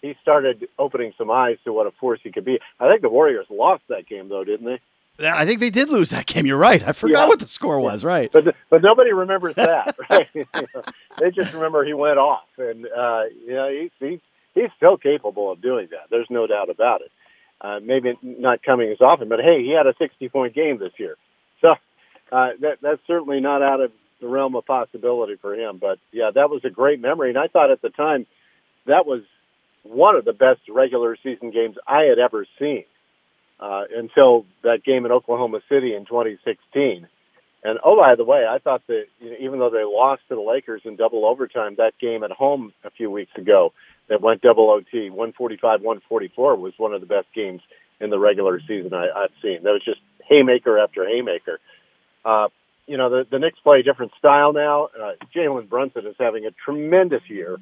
[0.00, 2.58] he started opening some eyes to what a force he could be.
[2.80, 4.80] I think the Warriors lost that game though, didn't they?
[5.28, 6.46] I think they did lose that game.
[6.46, 6.82] You're right.
[6.86, 7.28] I forgot Yeah.
[7.28, 8.02] what the score was.
[8.02, 8.30] Right.
[8.32, 9.94] But but nobody remembers that.
[10.10, 10.28] Right?
[11.18, 14.20] they just remember he went off, and uh, you know he's he's
[14.54, 16.10] he's still capable of doing that.
[16.10, 17.10] There's no doubt about it.
[17.60, 20.92] Uh, maybe not coming as often, but hey, he had a 60 point game this
[20.98, 21.16] year,
[21.60, 21.74] so
[22.32, 25.78] uh, that that's certainly not out of the realm of possibility for him.
[25.80, 28.26] But yeah, that was a great memory, and I thought at the time
[28.86, 29.22] that was
[29.84, 32.84] one of the best regular season games I had ever seen
[33.60, 37.06] uh, until that game in Oklahoma City in 2016.
[37.64, 40.34] And oh, by the way, I thought that you know, even though they lost to
[40.34, 43.72] the Lakers in double overtime, that game at home a few weeks ago
[44.08, 47.60] that went double OT, 145-144, was one of the best games
[48.00, 49.62] in the regular season I, I've seen.
[49.62, 51.60] That was just haymaker after haymaker.
[52.24, 52.48] Uh,
[52.86, 54.86] you know, the, the Knicks play a different style now.
[54.86, 57.58] Uh, Jalen Brunson is having a tremendous year,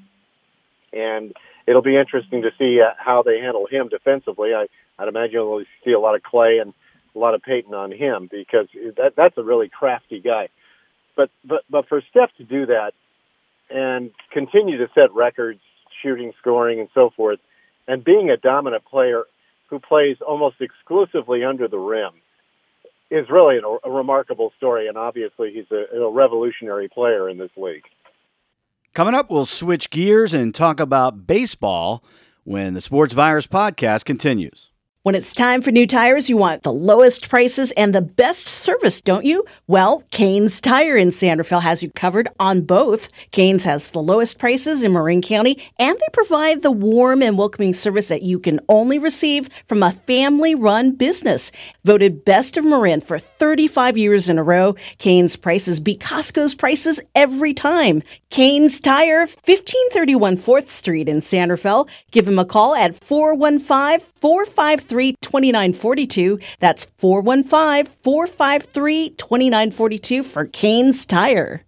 [0.92, 1.33] and
[1.66, 4.55] it'll be interesting to see uh, how they handle him defensively.
[4.55, 4.66] I,
[4.98, 6.72] I'd imagine we'll see a lot of Klay and
[7.14, 10.48] a lot of Payton on him because that that's a really crafty guy.
[11.16, 12.92] But but but for Steph to do that
[13.68, 15.61] and continue to set records,
[16.02, 17.38] shooting, scoring, and so forth,
[17.86, 19.24] and being a dominant player
[19.68, 22.12] who plays almost exclusively under the rim
[23.10, 24.88] is really a, remarkable story.
[24.88, 27.84] And obviously, he's a, a revolutionary player in this league.
[28.94, 32.02] Coming up, we'll switch gears and talk about baseball
[32.44, 34.69] when the Sports Virus podcast continues.
[35.02, 39.00] When it's time for new tires, you want the lowest prices and the best service,
[39.00, 39.46] don't you?
[39.66, 43.08] Well, Kane's Tire in San Rafael has you covered on both.
[43.30, 47.72] Kane's has the lowest prices in Marin County, and they provide the warm and welcoming
[47.72, 51.50] service that you can only receive from a family run business.
[51.82, 57.00] Voted best of Marin for 35 years in a row, Kane's prices beat Costco's prices
[57.14, 58.02] every time.
[58.28, 61.88] Kane's Tire, 1531 4th Street in San Rafael.
[62.10, 64.06] Give him a call at 415
[64.90, 66.38] 453 2942.
[66.59, 71.62] That's 415 453 2942 for Kane's Tire.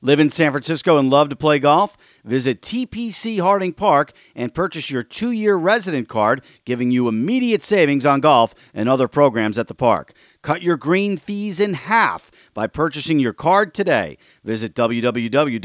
[0.00, 1.96] Live in San Francisco and love to play golf?
[2.24, 8.06] Visit TPC Harding Park and purchase your two year resident card, giving you immediate savings
[8.06, 10.12] on golf and other programs at the park.
[10.40, 14.18] Cut your green fees in half by purchasing your card today.
[14.44, 15.58] Visit www.tpc.com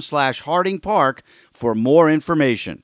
[0.00, 2.82] slash Harding Park for more information.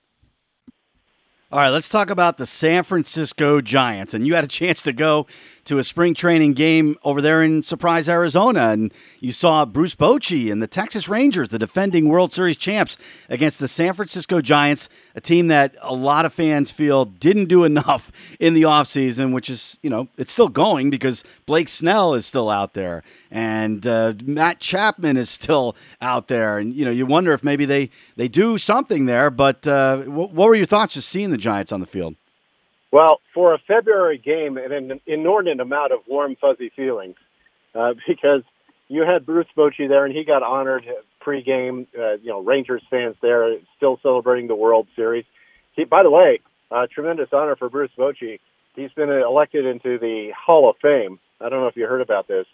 [1.53, 4.15] All right, let's talk about the San Francisco Giants.
[4.15, 5.29] And you had a chance to go
[5.67, 10.51] to a spring training game over there in Surprise, Arizona, and you saw Bruce Bochy
[10.51, 12.97] and the Texas Rangers, the defending World Series champs,
[13.29, 17.65] against the San Francisco Giants, a team that a lot of fans feel didn't do
[17.77, 22.27] enough in the offseason, which is, you know, it's still going because Blake Snell is
[22.27, 26.59] still out there and uh, Matt Chapman is still out there.
[26.59, 29.31] And, you know, you wonder if maybe they, they do something there.
[29.31, 32.15] But uh, what were your thoughts just seeing the Giants on the field?
[32.97, 37.17] Well, for a February game, an inordinate amount of warm, fuzzy feelings
[37.75, 38.41] uh, because
[38.89, 40.87] you had Bruce Bochy there, and he got honored
[41.23, 41.89] pregame.
[41.95, 45.27] Uh, you know, Rangers fans there still celebrating the World Series.
[45.75, 48.41] He, by the way, uh, tremendous honor for Bruce Bochy.
[48.77, 51.19] He's been elected into the Hall of Fame.
[51.39, 52.47] I don't know if you heard about this.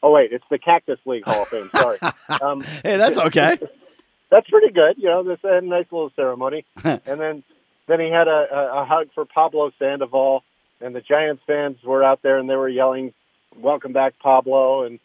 [0.00, 1.70] Oh wait, it's the Cactus League Hall of Fame.
[1.70, 1.98] Sorry.
[2.40, 3.58] Um, hey, that's okay.
[4.30, 4.94] that's pretty good.
[4.98, 7.42] You know, this a nice little ceremony, and then
[7.88, 10.42] then he had a, a, a hug for Pablo Sandoval,
[10.80, 13.12] and the Giants fans were out there and they were yelling,
[13.56, 14.98] "Welcome back, Pablo!" And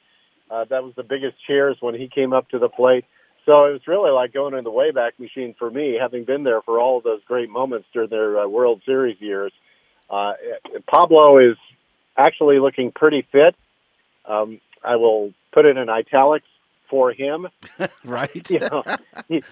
[0.50, 3.06] uh, that was the biggest cheers when he came up to the plate.
[3.46, 6.62] So it was really like going in the Wayback Machine for me, having been there
[6.62, 9.52] for all of those great moments during their uh, World Series years.
[10.10, 10.34] Uh,
[10.88, 11.58] Pablo is
[12.18, 13.56] actually looking pretty fit.
[14.26, 16.48] Um, I will put it in italics
[16.90, 17.48] for him.
[18.04, 18.30] right.
[18.52, 18.84] You know,
[19.28, 19.44] he,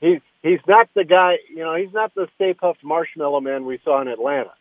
[0.00, 1.36] he, he's not the guy.
[1.50, 4.52] You know, he's not the Stay Puft Marshmallow Man we saw in Atlanta.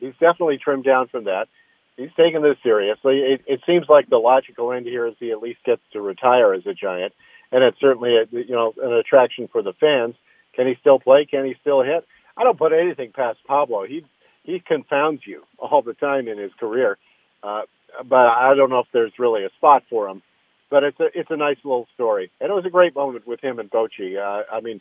[0.00, 1.48] He's definitely trimmed down from that.
[1.96, 3.18] He's taking this seriously.
[3.18, 6.54] It, it seems like the logical end here is he at least gets to retire
[6.54, 7.12] as a Giant,
[7.52, 10.14] and it's certainly a, you know an attraction for the fans.
[10.54, 11.26] Can he still play?
[11.30, 12.06] Can he still hit?
[12.36, 13.86] I don't put anything past Pablo.
[13.86, 14.04] He
[14.42, 16.98] he confounds you all the time in his career,
[17.42, 17.62] uh,
[18.04, 20.22] but I don't know if there's really a spot for him.
[20.70, 23.40] But it's a it's a nice little story, and it was a great moment with
[23.40, 24.16] him and Bochy.
[24.16, 24.80] Uh, I mean,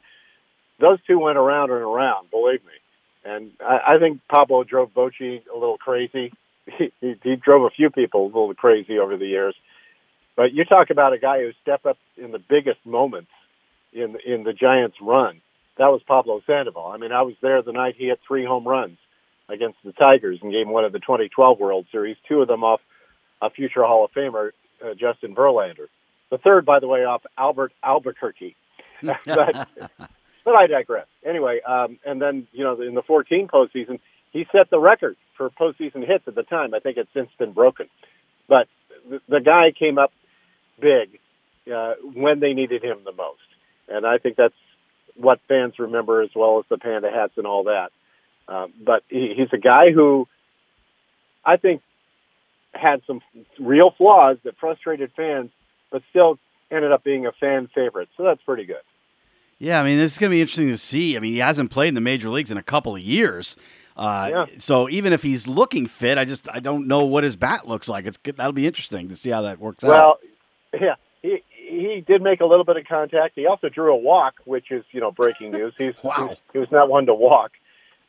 [0.81, 2.73] those two went around and around, believe me.
[3.23, 6.33] And I, I think Pablo drove Bochy a little crazy.
[6.77, 9.55] He, he, he drove a few people a little crazy over the years.
[10.35, 13.31] But you talk about a guy who stepped up in the biggest moments
[13.91, 15.41] in in the Giants' run.
[15.77, 16.85] That was Pablo Sandoval.
[16.85, 18.99] I mean, I was there the night he hit three home runs
[19.49, 22.15] against the Tigers in Game One of the 2012 World Series.
[22.27, 22.79] Two of them off
[23.41, 24.51] a future Hall of Famer,
[24.83, 25.87] uh, Justin Verlander.
[26.29, 28.55] The third, by the way, off Albert Alburquerque.
[29.25, 29.67] but,
[30.43, 31.07] but I digress.
[31.25, 33.99] Anyway, um, and then you know in the 14 postseason,
[34.31, 36.73] he set the record for postseason hits at the time.
[36.73, 37.87] I think it's since been broken.
[38.47, 38.67] But
[39.09, 40.11] the, the guy came up
[40.79, 41.19] big
[41.73, 43.39] uh, when they needed him the most,
[43.87, 44.53] and I think that's
[45.15, 47.89] what fans remember as well as the panda hats and all that.
[48.47, 50.27] Uh, but he, he's a guy who
[51.45, 51.81] I think
[52.73, 53.21] had some
[53.59, 55.51] real flaws that frustrated fans,
[55.91, 56.39] but still
[56.71, 58.09] ended up being a fan favorite.
[58.17, 58.81] So that's pretty good.
[59.61, 61.15] Yeah, I mean, this is going to be interesting to see.
[61.15, 63.55] I mean, he hasn't played in the major leagues in a couple of years.
[63.95, 64.45] Uh, yeah.
[64.57, 67.87] So even if he's looking fit, I just I don't know what his bat looks
[67.87, 68.07] like.
[68.07, 70.19] It's that'll be interesting to see how that works well, out.
[70.73, 73.33] Well, yeah, he he did make a little bit of contact.
[73.35, 75.75] He also drew a walk, which is you know breaking news.
[75.77, 76.35] He's wow.
[76.53, 77.51] he was not one to walk.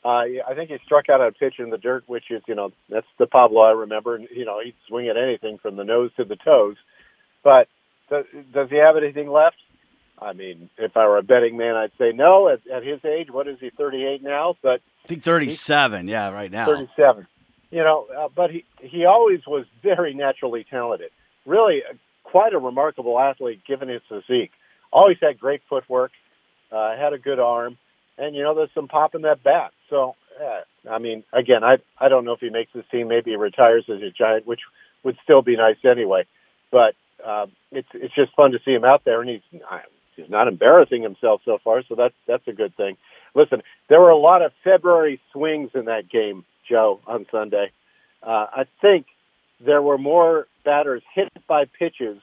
[0.03, 2.73] Uh, I think he struck out a pitch in the dirt, which is you know
[2.89, 4.15] that's the Pablo I remember.
[4.15, 6.77] And you know he'd swing at anything from the nose to the toes.
[7.45, 7.69] But
[8.09, 9.57] does, does he have anything left?
[10.23, 12.49] I mean, if I were a betting man, I'd say no.
[12.49, 13.71] At, at his age, what is he?
[13.71, 16.09] Thirty-eight now, but I think thirty-seven.
[16.09, 16.67] Yeah, right now.
[16.67, 17.27] Thirty-seven.
[17.71, 21.11] You know, uh, but he he always was very naturally talented.
[21.45, 24.53] Really, uh, quite a remarkable athlete given his physique.
[24.93, 26.13] Always had great footwork,
[26.71, 27.79] uh, had a good arm,
[28.19, 29.73] and you know, there's some pop in that bat.
[29.89, 33.09] So, uh, I mean, again, I I don't know if he makes this team.
[33.09, 34.61] Maybe he retires as a giant, which
[35.03, 36.27] would still be nice anyway.
[36.71, 36.95] But
[37.27, 39.61] uh, it's it's just fun to see him out there, and he's
[40.17, 42.97] he's not embarrassing himself so far, so that's that's a good thing.
[43.35, 47.71] Listen, there were a lot of February swings in that game, Joe, on Sunday.
[48.23, 49.07] Uh, I think
[49.61, 52.19] there were more batters hit by pitches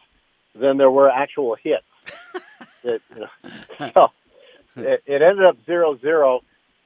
[0.56, 1.84] than there were actual hits.
[2.84, 4.08] it, you know, so
[4.76, 6.42] it, it ended up zero zero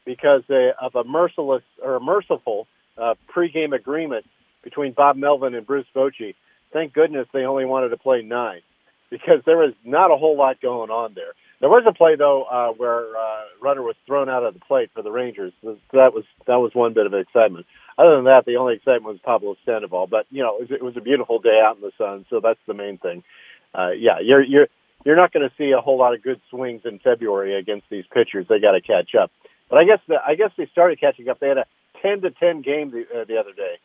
[0.06, 0.44] because
[0.82, 4.26] of a merciless or a merciful uh, pregame agreement
[4.64, 6.36] between Bob Melvin and Bruce Bochy.
[6.72, 8.62] Thank goodness they only wanted to play nine
[9.14, 11.34] because there was not a whole lot going on there.
[11.60, 14.90] There was a play though uh, where uh, runner was thrown out of the plate
[14.94, 15.54] for the Rangers.
[15.62, 17.68] That was that was one bit of excitement.
[17.98, 20.08] Other than that, the only excitement was Pablo Sandoval.
[20.08, 22.42] But you know, it was, it was a beautiful day out in the sun, so
[22.42, 23.24] that's the main thing.
[23.74, 24.68] Uh, yeah, you're you're
[25.06, 28.06] you're not going to see a whole lot of good swings in February against these
[28.12, 28.48] pitchers.
[28.50, 29.32] They got to catch up.
[29.70, 31.40] But I guess the, I guess they started catching up.
[31.40, 31.66] They had a
[32.02, 33.78] ten to ten game the, uh, the other day.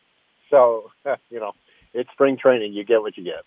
[0.49, 0.91] So
[1.29, 1.53] you know,
[1.93, 2.73] it's spring training.
[2.73, 3.45] You get what you get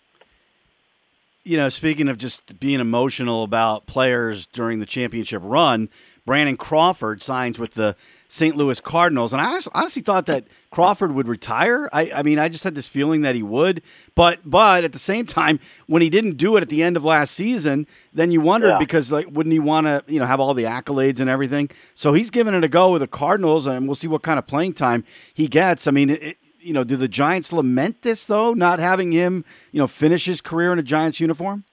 [1.43, 5.89] you know, speaking of just being emotional about players during the championship run,
[6.25, 7.95] Brandon Crawford signs with the
[8.29, 8.55] St.
[8.55, 11.87] Louis Cardinals, and I honestly thought that Crawford would retire.
[11.93, 13.83] I, I, mean, I just had this feeling that he would,
[14.15, 17.05] but but at the same time, when he didn't do it at the end of
[17.05, 18.79] last season, then you wondered yeah.
[18.79, 21.69] because like, wouldn't he want to you know have all the accolades and everything?
[21.93, 24.47] So he's giving it a go with the Cardinals, and we'll see what kind of
[24.47, 25.03] playing time
[25.33, 25.85] he gets.
[25.85, 29.79] I mean, it, you know, do the Giants lament this though, not having him, you
[29.79, 31.63] know, finish his career in a Giants uniform?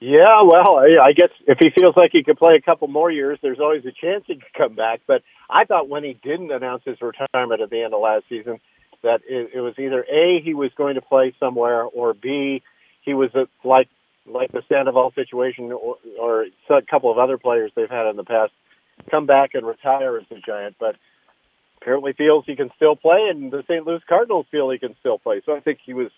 [0.00, 3.38] Yeah, well, I guess if he feels like he could play a couple more years,
[3.42, 5.00] there's always a chance he could come back.
[5.08, 8.60] But I thought when he didn't announce his retirement at the end of last season,
[9.02, 12.62] that it, it was either a he was going to play somewhere, or b
[13.02, 13.88] he was a, like
[14.24, 18.24] like the Sandoval situation, or, or a couple of other players they've had in the
[18.24, 18.52] past,
[19.10, 20.76] come back and retire as a Giant.
[20.78, 20.96] But
[21.88, 23.86] apparently feels he can still play, and the St.
[23.86, 25.40] Louis Cardinals feel he can still play.
[25.46, 26.10] So I think he was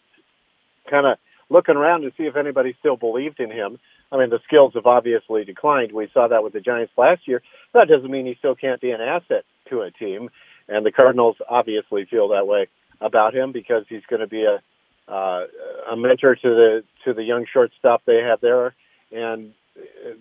[0.91, 1.17] kind of
[1.49, 3.79] looking around to see if anybody still believed in him.
[4.11, 5.93] I mean, the skills have obviously declined.
[5.93, 7.41] We saw that with the Giants last year.
[7.73, 10.31] That doesn't mean he still can't be an asset to a team,
[10.69, 12.67] and the Cardinals obviously feel that way
[13.01, 14.61] about him because he's going to be a
[15.09, 15.47] uh,
[15.93, 18.75] a mentor to the to the young shortstop they have there,
[19.13, 19.53] and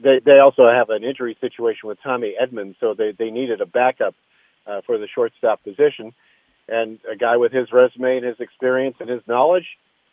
[0.04, 3.66] they they also have an injury situation with Tommy Edman, so they they needed a
[3.66, 4.14] backup
[4.70, 6.14] uh, for the shortstop position.
[6.68, 9.66] And a guy with his resume and his experience and his knowledge,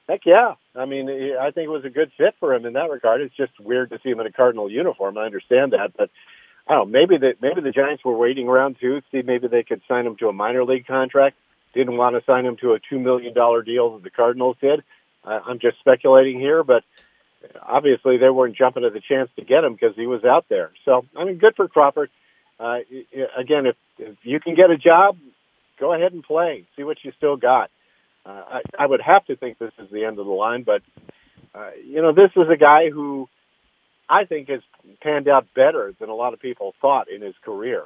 [0.09, 0.55] heck yeah.
[0.75, 3.21] I mean, I think it was a good fit for him in that regard.
[3.21, 5.19] It's just weird to see him in a Cardinal uniform.
[5.19, 6.11] I understand that, but
[6.66, 6.99] I don't know.
[6.99, 10.16] Maybe the maybe the Giants were waiting around too, see maybe they could sign him
[10.16, 11.37] to a minor league contract.
[11.75, 14.83] Didn't want to sign him to a two million dollar deal that the Cardinals did.
[15.25, 16.85] I'm just speculating here, but
[17.61, 20.71] obviously they weren't jumping at the chance to get him because he was out there.
[20.85, 22.11] So I mean, good for Crawford
[22.59, 22.79] uh,
[23.38, 25.19] again, if, if you can get a job,
[25.79, 26.66] go ahead and play.
[26.77, 27.71] See what you still got.
[28.25, 30.83] Uh, I, I would have to think this is the end of the line, but
[31.55, 33.29] uh, you know, this is a guy who
[34.09, 34.61] I think has
[35.03, 37.85] panned out better than a lot of people thought in his career.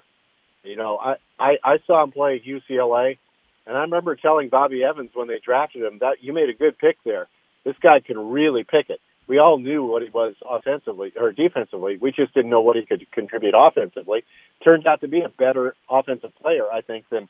[0.62, 3.18] You know, I, I, I saw him play UCLA,
[3.66, 6.78] and I remember telling Bobby Evans when they drafted him that you made a good
[6.78, 7.28] pick there.
[7.64, 9.00] This guy can really pick it
[9.30, 11.96] we all knew what he was offensively or defensively.
[11.96, 14.24] We just didn't know what he could contribute offensively.
[14.64, 17.28] Turned out to be a better offensive player, I think, than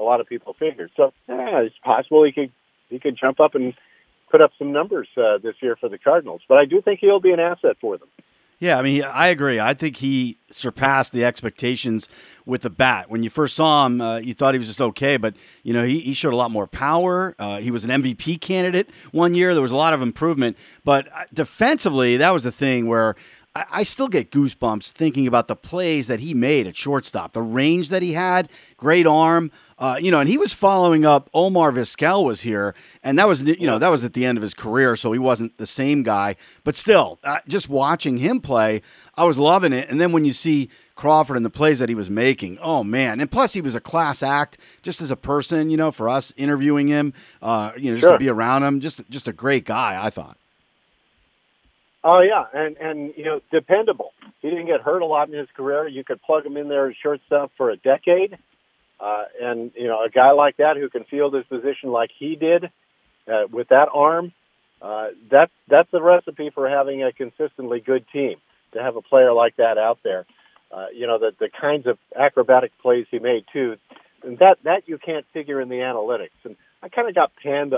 [0.00, 0.90] a lot of people figured.
[0.96, 2.50] So yeah, it's possible he could
[2.88, 3.74] he could jump up and
[4.30, 6.40] put up some numbers uh, this year for the Cardinals.
[6.48, 8.08] But I do think he'll be an asset for them.
[8.64, 9.60] Yeah, I mean, I agree.
[9.60, 12.08] I think he surpassed the expectations
[12.46, 13.10] with the bat.
[13.10, 15.84] When you first saw him, uh, you thought he was just okay, but you know
[15.84, 17.34] he, he showed a lot more power.
[17.38, 19.52] Uh, he was an MVP candidate one year.
[19.52, 23.16] There was a lot of improvement, but uh, defensively, that was the thing where
[23.54, 27.42] I, I still get goosebumps thinking about the plays that he made at shortstop, the
[27.42, 28.48] range that he had,
[28.78, 29.50] great arm.
[29.78, 31.28] Uh, you know, and he was following up.
[31.34, 34.42] Omar Vizquel was here, and that was you know that was at the end of
[34.42, 36.36] his career, so he wasn't the same guy.
[36.62, 38.82] But still, uh, just watching him play,
[39.16, 39.88] I was loving it.
[39.90, 43.18] And then when you see Crawford and the plays that he was making, oh man!
[43.20, 45.70] And plus, he was a class act, just as a person.
[45.70, 48.12] You know, for us interviewing him, uh, you know, just Sure.
[48.12, 49.98] to be around him, just just a great guy.
[50.00, 50.36] I thought.
[52.04, 54.12] Oh yeah, and and you know, dependable.
[54.40, 55.88] He didn't get hurt a lot in his career.
[55.88, 58.36] You could plug him in there as shortstop for a decade,
[59.04, 62.36] uh, and you know, a guy like that who can field his position like he
[62.36, 62.64] did
[63.28, 64.32] uh, with that arm,
[64.80, 68.36] uh, that that's the recipe for having a consistently good team.
[68.72, 70.26] To have a player like that out there,
[70.72, 73.76] uh, you know, the the kinds of acrobatic plays he made too,
[74.24, 76.40] and that that you can't figure in the analytics.
[76.44, 77.74] And I kind of got panned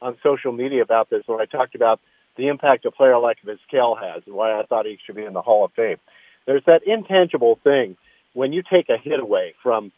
[0.00, 2.00] on social media about this when I talked about
[2.36, 5.34] the impact a player like Vizquel has and why I thought he should be in
[5.34, 5.98] the Hall of Fame.
[6.46, 7.96] There's that intangible thing
[8.32, 9.92] when you take a hit away from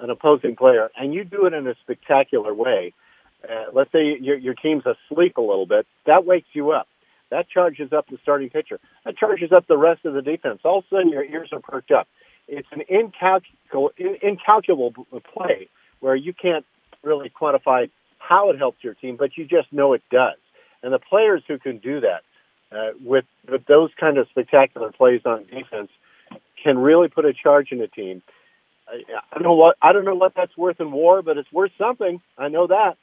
[0.00, 2.92] an opposing player and you do it in a spectacular way.
[3.48, 6.88] Uh, let's say your, your team's asleep a little bit, that wakes you up.
[7.30, 8.80] That charges up the starting pitcher.
[9.04, 10.60] That charges up the rest of the defense.
[10.64, 12.08] All of a sudden, your ears are perked up.
[12.48, 13.90] It's an incalculable,
[14.22, 14.92] incalculable
[15.34, 15.68] play
[16.00, 16.64] where you can't
[17.02, 20.38] really quantify how it helps your team, but you just know it does.
[20.82, 22.22] And the players who can do that
[22.70, 25.90] uh, with with those kind of spectacular plays on defense
[26.62, 28.22] can really put a charge in a team.
[28.88, 31.72] I, don't know what I don't know what that's worth in WAR, but it's worth
[31.78, 32.20] something.
[32.36, 32.96] I know that.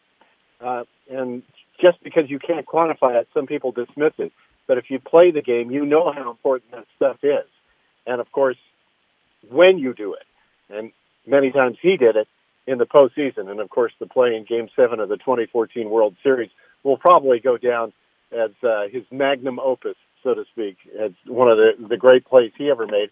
[0.60, 1.44] Uh, and
[1.82, 4.32] just because you can't quantify it, some people dismiss it.
[4.68, 7.48] But if you play the game, you know how important that stuff is.
[8.08, 8.58] And of course,
[9.50, 10.26] when you do it,
[10.70, 10.92] and
[11.28, 12.28] many times he did it
[12.66, 16.16] in the postseason, and of course, the play in Game Seven of the 2014 World
[16.24, 16.50] Series
[16.84, 17.94] will probably go down
[18.32, 20.78] as uh, his magnum opus, so to speak.
[20.86, 23.10] It's one of the the great plays he ever made.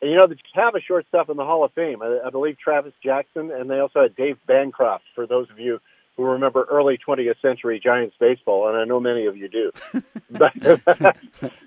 [0.00, 2.02] And you know, they have a shortstop in the Hall of Fame.
[2.02, 5.04] I, I believe Travis Jackson, and they also had Dave Bancroft.
[5.14, 5.80] For those of you
[6.16, 9.72] who remember early 20th century Giants baseball, and I know many of you do,
[10.30, 10.52] but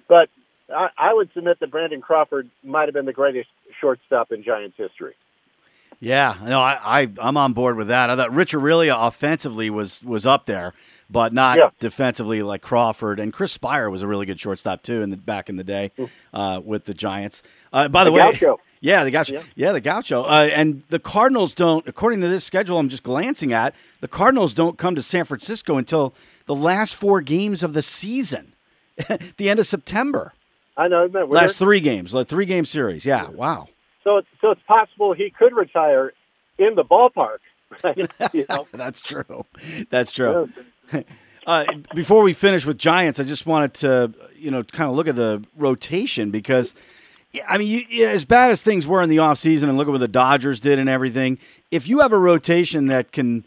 [0.07, 0.29] but
[0.73, 4.77] I, I would submit that Brandon Crawford might have been the greatest shortstop in Giants
[4.77, 5.13] history.
[5.99, 8.09] Yeah, no, I, I I'm on board with that.
[8.09, 10.73] I thought Rich Aurilia offensively was was up there,
[11.09, 11.69] but not Yeah.
[11.79, 15.49] defensively like Crawford and Chris Speier was a really good shortstop too in the back
[15.49, 15.91] in the day
[16.33, 17.43] uh, with the Giants.
[17.71, 18.59] Uh, by the, The way, Gaucho.
[18.81, 19.43] yeah, the Gaucho, Yeah.
[19.55, 21.87] yeah, the Gaucho, uh, and the Cardinals don't.
[21.87, 25.77] According to this schedule, I'm just glancing at the Cardinals don't come to San Francisco
[25.77, 26.13] until
[26.45, 28.53] the last four games of the season,
[29.37, 30.33] the end of September.
[30.75, 31.07] I know.
[31.07, 31.29] that?
[31.29, 33.05] Last three games, like three game series.
[33.05, 33.67] Yeah, wow.
[34.03, 36.13] So it's so it's possible he could retire
[36.57, 37.37] in the ballpark.
[37.83, 37.97] Right?
[38.33, 38.67] you know?
[38.73, 39.45] That's true.
[39.89, 40.49] That's true.
[41.45, 45.09] Uh, before we finish with Giants, I just wanted to, you know, kind of look
[45.09, 46.73] at the rotation because,
[47.49, 49.99] I mean, you, as bad as things were in the offseason and look at what
[49.99, 51.37] the Dodgers did and everything,
[51.69, 53.45] if you have a rotation that can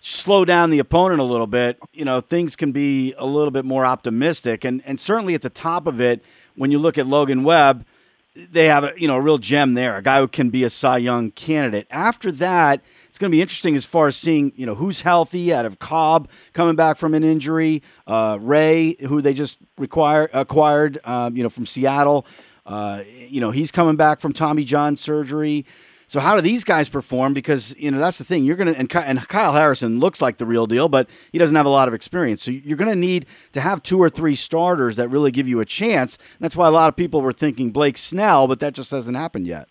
[0.00, 3.64] slow down the opponent a little bit, you know, things can be a little bit
[3.64, 4.64] more optimistic.
[4.64, 6.24] And, and certainly at the top of it,
[6.56, 7.86] when you look at Logan Webb,
[8.34, 10.70] they have a you know a real gem there, a guy who can be a
[10.70, 11.86] Cy Young candidate.
[11.90, 12.82] After that,
[13.16, 15.78] it's going to be interesting as far as seeing you know who's healthy out of
[15.78, 21.42] Cobb coming back from an injury, uh, Ray who they just require, acquired um, you
[21.42, 22.26] know from Seattle.
[22.66, 25.64] Uh, you know he's coming back from Tommy John surgery.
[26.08, 27.32] So how do these guys perform?
[27.32, 28.44] Because you know that's the thing.
[28.44, 31.64] You're gonna and, and Kyle Harrison looks like the real deal, but he doesn't have
[31.64, 32.42] a lot of experience.
[32.42, 33.24] So you're gonna need
[33.54, 36.16] to have two or three starters that really give you a chance.
[36.16, 39.16] And that's why a lot of people were thinking Blake Snell, but that just hasn't
[39.16, 39.70] happened yet.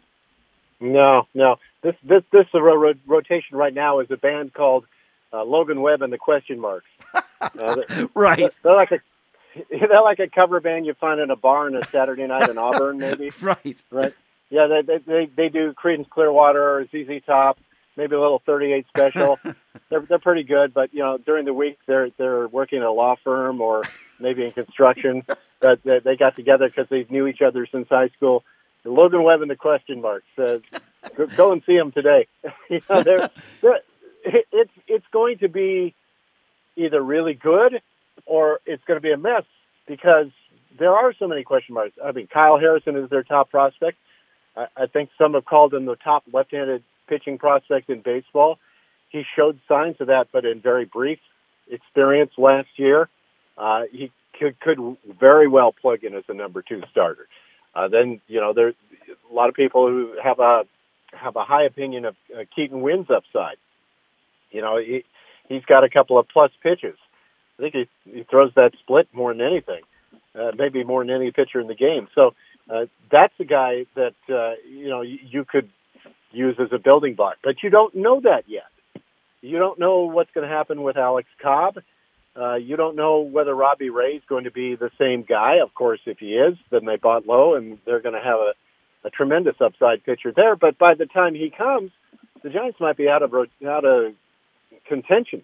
[0.79, 1.57] No, no.
[1.81, 4.85] This this this ro- ro- rotation right now is a band called
[5.31, 6.87] uh, Logan Webb and the Question Marks.
[7.41, 8.99] Uh, they're, Right, they're like a
[9.69, 12.57] they're like a cover band you find in a bar on a Saturday night in
[12.57, 13.29] Auburn, maybe.
[13.41, 13.77] right.
[13.91, 14.13] Right?
[14.49, 17.59] Yeah, they they they, they do Creedence Clearwater or ZZ Top,
[17.97, 19.39] maybe a little 38 special.
[19.89, 22.91] they're they're pretty good, but you know during the week they're they're working at a
[22.91, 23.83] law firm or
[24.19, 25.23] maybe in construction.
[25.59, 28.43] but they, they got together because they knew each other since high school.
[28.89, 30.61] Logan Webb and the question mark says,
[31.15, 32.27] go, go and see him today.
[32.69, 33.29] you know, they're,
[33.61, 33.79] they're,
[34.23, 35.93] it, it's it's going to be
[36.75, 37.81] either really good
[38.25, 39.43] or it's going to be a mess
[39.87, 40.27] because
[40.77, 41.95] there are so many question marks.
[42.03, 43.97] I mean, Kyle Harrison is their top prospect.
[44.57, 48.57] I, I think some have called him the top left-handed pitching prospect in baseball.
[49.09, 51.19] He showed signs of that, but in very brief
[51.69, 53.09] experience last year.
[53.57, 57.27] uh, he could, could very well plug in as a number two starter.
[57.75, 58.75] Uh, then you know there's
[59.29, 60.63] a lot of people who have a
[61.11, 63.57] have a high opinion of uh, Keaton Winn's upside.
[64.51, 65.03] You know he
[65.49, 66.97] he's got a couple of plus pitches.
[67.57, 69.81] I think he, he throws that split more than anything,
[70.35, 72.07] uh, maybe more than any pitcher in the game.
[72.13, 72.33] So
[72.69, 75.69] uh, that's a guy that uh, you know you, you could
[76.31, 78.63] use as a building block, but you don't know that yet.
[79.41, 81.77] You don't know what's going to happen with Alex Cobb.
[82.37, 85.59] Uh, you don't know whether Robbie Ray is going to be the same guy.
[85.63, 88.53] Of course, if he is, then they bought low, and they're going to have a,
[89.05, 90.55] a tremendous upside pitcher there.
[90.55, 91.91] But by the time he comes,
[92.43, 94.13] the Giants might be out of out of
[94.87, 95.43] contention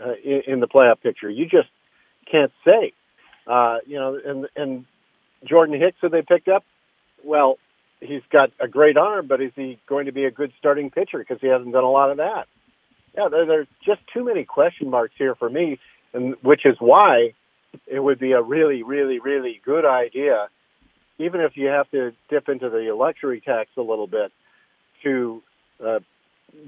[0.00, 1.28] uh, in, in the playoff picture.
[1.28, 1.68] You just
[2.30, 2.92] can't say.
[3.46, 4.84] Uh, you know, and and
[5.44, 6.64] Jordan Hicks, who they picked up,
[7.24, 7.58] well,
[8.00, 11.18] he's got a great arm, but is he going to be a good starting pitcher
[11.18, 12.46] because he hasn't done a lot of that?
[13.16, 15.80] Yeah, there, there's just too many question marks here for me
[16.12, 17.34] and which is why
[17.86, 20.48] it would be a really, really, really good idea,
[21.18, 24.32] even if you have to dip into the luxury tax a little bit,
[25.02, 25.42] to
[25.84, 26.00] uh,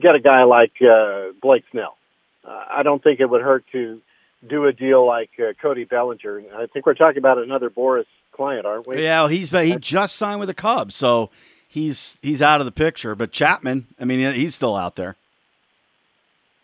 [0.00, 1.96] get a guy like uh, Blake Snell.
[2.44, 4.00] Uh, I don't think it would hurt to
[4.48, 6.42] do a deal like uh, Cody Bellinger.
[6.56, 9.02] I think we're talking about another Boras client, aren't we?
[9.02, 11.30] Yeah, well, he's he just signed with the Cubs, so
[11.68, 13.14] he's he's out of the picture.
[13.14, 15.16] But Chapman, I mean, he's still out there.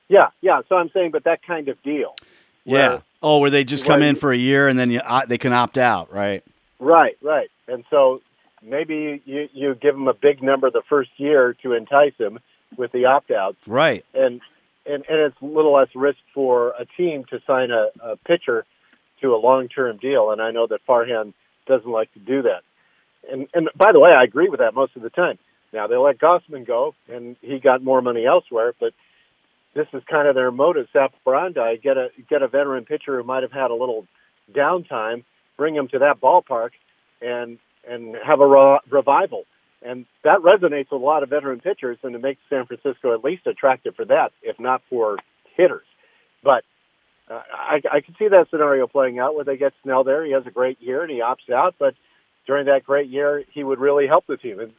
[0.08, 0.62] Yeah, yeah.
[0.68, 2.16] So I'm saying, but that kind of deal.
[2.64, 3.00] Yeah.
[3.22, 5.52] oh, where they just come in for a year and then you, uh, they can
[5.52, 6.44] opt out, right?
[6.78, 7.50] Right, right.
[7.66, 8.22] And so
[8.62, 12.38] maybe you, you give them a big number the first year to entice them
[12.76, 13.58] with the opt outs.
[13.66, 14.04] Right.
[14.14, 14.40] And,
[14.86, 18.64] and, and it's a little less risk for a team to sign a, a pitcher
[19.22, 20.30] to a long term deal.
[20.30, 21.32] And I know that Farhan
[21.66, 22.62] doesn't like to do that.
[23.30, 25.38] And, and by the way, I agree with that most of the time.
[25.72, 28.72] Now they let Gausman go, and he got more money elsewhere.
[28.80, 28.94] But
[29.78, 33.42] this is kind of their modus operandi: get a get a veteran pitcher who might
[33.42, 34.06] have had a little
[34.52, 35.24] downtime,
[35.56, 36.70] bring him to that ballpark,
[37.22, 37.58] and
[37.88, 39.44] and have a re- revival.
[39.80, 43.22] And that resonates with a lot of veteran pitchers, and it makes San Francisco at
[43.22, 45.18] least attractive for that, if not for
[45.56, 45.86] hitters.
[46.42, 46.64] But
[47.30, 50.24] uh, I, I can see that scenario playing out where they get Snell there.
[50.24, 51.94] He has a great year and he opts out, but
[52.46, 54.58] during that great year, he would really help the team.
[54.58, 54.72] And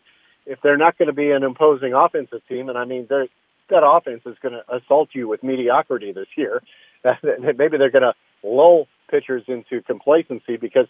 [0.45, 3.27] if they're not going to be an imposing offensive team, and I mean, they're
[3.69, 6.61] that offense is going to assault you with mediocrity this year.
[7.23, 8.13] Maybe they're going to
[8.43, 10.87] lull pitchers into complacency because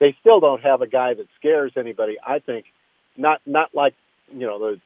[0.00, 2.16] they still don't have a guy that scares anybody.
[2.24, 2.66] I think
[3.16, 3.94] not not like
[4.32, 4.80] you know the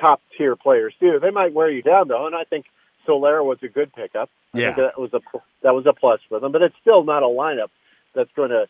[0.00, 1.18] top tier players do.
[1.20, 2.66] They might wear you down though, and I think
[3.06, 4.28] Soler was a good pickup.
[4.54, 5.20] I yeah, that was a
[5.62, 7.70] that was a plus for them, but it's still not a lineup
[8.14, 8.66] that's going to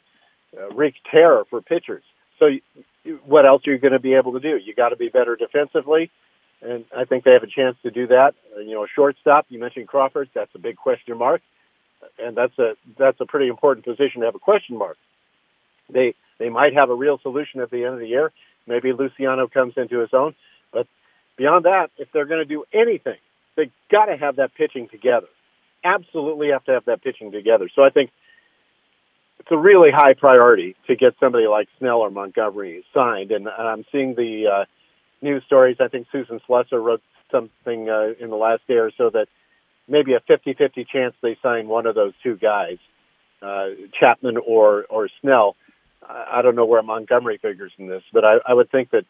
[0.58, 2.02] uh, wreak terror for pitchers.
[2.38, 2.46] So,
[3.24, 4.60] what else are you going to be able to do?
[4.62, 6.10] You got to be better defensively
[6.62, 8.34] and I think they have a chance to do that.
[8.56, 9.46] Uh, you know, shortstop.
[9.48, 10.30] You mentioned Crawford.
[10.34, 11.42] That's a big question mark,
[12.18, 14.96] and that's a that's a pretty important position to have a question mark.
[15.90, 18.32] They they might have a real solution at the end of the year.
[18.66, 20.34] Maybe Luciano comes into his own,
[20.72, 20.86] but
[21.36, 23.18] beyond that, if they're going to do anything,
[23.56, 25.28] they got to have that pitching together.
[25.84, 27.68] Absolutely have to have that pitching together.
[27.74, 28.10] So I think
[29.38, 33.84] it's a really high priority to get somebody like Snell or Montgomery signed, and I'm
[33.92, 34.64] seeing the uh,
[35.26, 35.76] news stories.
[35.80, 39.26] I think Susan Slusser wrote something uh, in the last day or so that
[39.88, 42.78] maybe a 50-50 chance they sign one of those two guys,
[43.42, 43.66] uh,
[43.98, 45.56] Chapman or or Snell.
[46.08, 49.04] I, don't know where Montgomery figures in this, but I, I would think that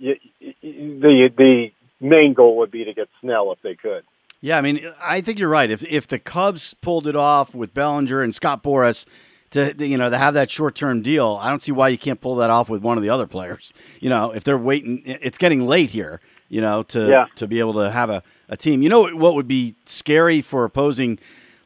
[0.00, 1.68] y- y- the the
[2.00, 4.02] main goal would be to get Snell if they could.
[4.40, 5.70] Yeah, I mean, I think you're right.
[5.70, 9.06] If if the Cubs pulled it off with Bellinger and Scott Boras,
[9.50, 11.38] to you know to have that short term deal.
[11.40, 13.72] I don't see why you can't pull that off with one of the other players.
[14.00, 16.20] You know, if they're waiting, it's getting late here.
[16.48, 17.26] You know, to yeah.
[17.36, 18.82] to be able to have a, a team.
[18.82, 21.18] You know what would be scary for opposing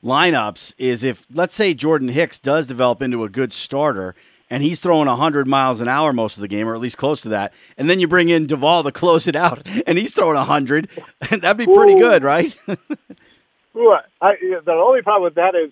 [0.02, 4.14] lineups is if let's say Jordan Hicks does develop into a good starter
[4.50, 7.22] and he's throwing 100 miles an hour most of the game, or at least close
[7.22, 7.54] to that.
[7.78, 10.90] And then you bring in Doval to close it out, and he's throwing 100.
[11.30, 11.98] That'd be pretty Ooh.
[11.98, 12.56] good, right?
[13.76, 15.70] Ooh, I, the only problem with that is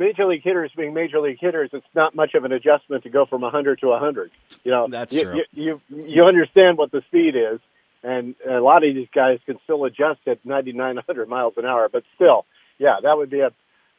[0.00, 3.26] major league hitters being major league hitters, it's not much of an adjustment to go
[3.26, 4.30] from 100 to 100.
[4.64, 5.42] You know, that's you, true.
[5.52, 7.60] You, you you understand what the speed is,
[8.02, 11.88] and a lot of these guys can still adjust at 99, 100 miles an hour.
[11.88, 12.46] But still,
[12.78, 13.52] yeah, that would be a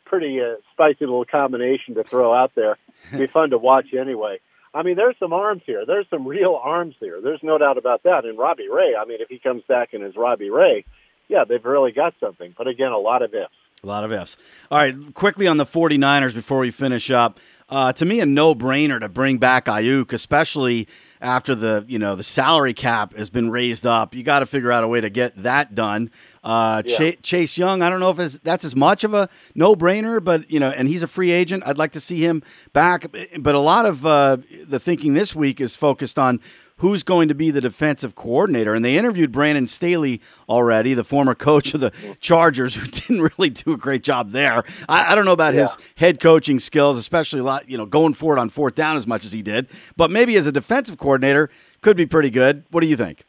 [0.06, 2.78] pretty uh, spicy little combination to throw out there.
[3.10, 4.40] It'd be fun to watch anyway.
[4.74, 5.86] I mean, there's some arms here.
[5.86, 7.20] There's some real arms here.
[7.22, 8.26] There's no doubt about that.
[8.26, 10.86] And Robbie Ray, I mean, if he comes back and is Robbie Ray,
[11.28, 12.54] yeah, they've really got something.
[12.58, 13.54] But again, a lot of ifs.
[13.84, 14.38] A lot of ifs.
[14.70, 17.40] All right, quickly on the 49ers before we finish up.
[17.68, 20.88] Uh, to me, a no-brainer to bring back Aiyuk, especially
[21.20, 24.14] after the you know the salary cap has been raised up.
[24.14, 26.12] You got to figure out a way to get that done.
[26.44, 26.98] Uh, Yeah.
[26.98, 30.24] Cha- Chase Young, I don't know if it's, that's as much of a no brainer,
[30.24, 31.64] but you know, and he's a free agent.
[31.66, 33.08] I'd like to see him back.
[33.40, 36.40] But a lot of uh, the thinking this week is focused on
[36.82, 38.74] who's going to be the defensive coordinator.
[38.74, 40.20] And they interviewed Brandon Staley
[40.50, 44.64] already, the former coach of the Chargers, who didn't really do a great job there.
[44.90, 48.16] I, I don't know about his head coaching skills, especially a lot, you know, going
[48.16, 49.68] for it on fourth down as much as he did.
[49.96, 51.52] But maybe as a defensive coordinator,
[51.82, 52.64] could be pretty good.
[52.72, 53.26] What do you think?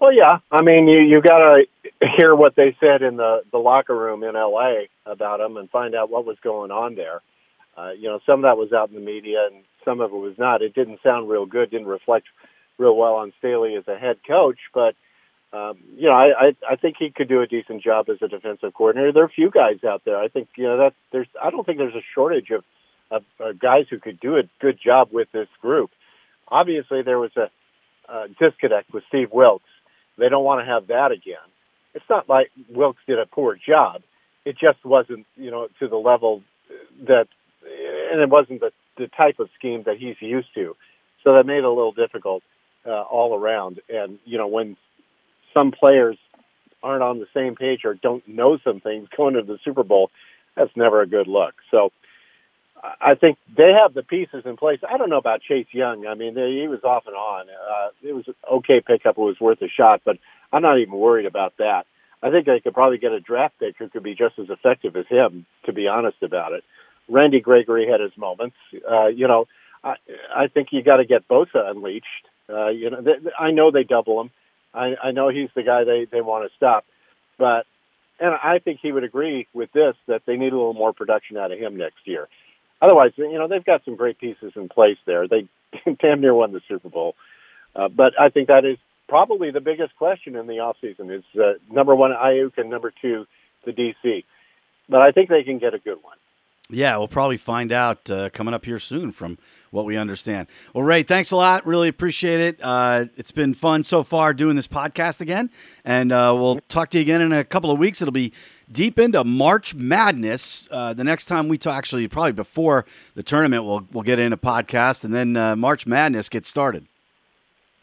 [0.00, 0.38] Well, yeah.
[0.50, 1.64] I mean, you you got to
[2.18, 4.88] hear what they said in the the locker room in L.A.
[5.06, 7.22] about him and find out what was going on there.
[7.76, 10.16] Uh, you know, some of that was out in the media and some of it
[10.16, 10.62] was not.
[10.62, 11.70] It didn't sound real good.
[11.70, 12.26] Didn't reflect
[12.78, 14.58] real well on Staley as a head coach.
[14.72, 14.94] But
[15.52, 18.28] um, you know, I, I I think he could do a decent job as a
[18.28, 19.12] defensive coordinator.
[19.12, 20.18] There are a few guys out there.
[20.18, 21.28] I think you know that there's.
[21.42, 22.64] I don't think there's a shortage of
[23.10, 25.90] of uh, guys who could do a good job with this group.
[26.48, 27.50] Obviously, there was a
[28.08, 29.64] uh, disconnect with Steve Wilkes.
[30.18, 31.36] They don't want to have that again.
[31.94, 34.02] It's not like Wilkes did a poor job.
[34.44, 36.42] It just wasn't, you know, to the level
[37.06, 37.28] that,
[38.12, 40.76] and it wasn't the, the type of scheme that he's used to.
[41.22, 42.42] So that made it a little difficult
[42.86, 43.80] uh, all around.
[43.88, 44.76] And, you know, when
[45.52, 46.16] some players
[46.82, 50.10] aren't on the same page or don't know some things going into the Super Bowl,
[50.56, 51.54] that's never a good look.
[51.70, 51.90] So
[52.82, 54.80] I- I think they have the pieces in place.
[54.88, 56.06] I don't know about Chase Young.
[56.06, 57.46] I mean, they, he was off and on.
[57.48, 59.16] Uh, it was an okay pickup.
[59.16, 60.18] It was worth a shot, but
[60.52, 61.86] I'm not even worried about that.
[62.22, 64.96] I think they could probably get a draft pick who could be just as effective
[64.96, 66.64] as him, to be honest about it.
[67.08, 68.56] Randy Gregory had his moments.
[68.90, 69.46] Uh, you know,
[69.82, 69.94] I,
[70.34, 72.06] I think you got to get Bosa unleashed.
[72.48, 74.30] Uh, you know, th- I know they double him.
[74.72, 76.84] I, I know he's the guy they, they want to stop,
[77.38, 77.64] but
[78.20, 81.36] and I think he would agree with this that they need a little more production
[81.36, 82.28] out of him next year.
[82.82, 85.26] Otherwise, you know, they've got some great pieces in place there.
[85.28, 85.48] They
[86.00, 87.14] damn near won the Super Bowl,
[87.74, 88.78] uh, but I think that is
[89.08, 93.26] probably the biggest question in the offseason is uh, number one Aiyuk and number two
[93.64, 94.24] the DC.
[94.88, 96.16] But I think they can get a good one.
[96.70, 99.38] Yeah, we'll probably find out uh, coming up here soon from
[99.70, 100.46] what we understand.
[100.72, 101.66] Well, Ray, thanks a lot.
[101.66, 102.58] Really appreciate it.
[102.62, 105.50] Uh, it's been fun so far doing this podcast again.
[105.84, 108.00] And uh, we'll talk to you again in a couple of weeks.
[108.00, 108.32] It'll be
[108.72, 110.66] deep into March Madness.
[110.70, 114.32] Uh, the next time we talk, actually, probably before the tournament, we'll, we'll get in
[114.32, 115.04] a podcast.
[115.04, 116.86] And then uh, March Madness gets started.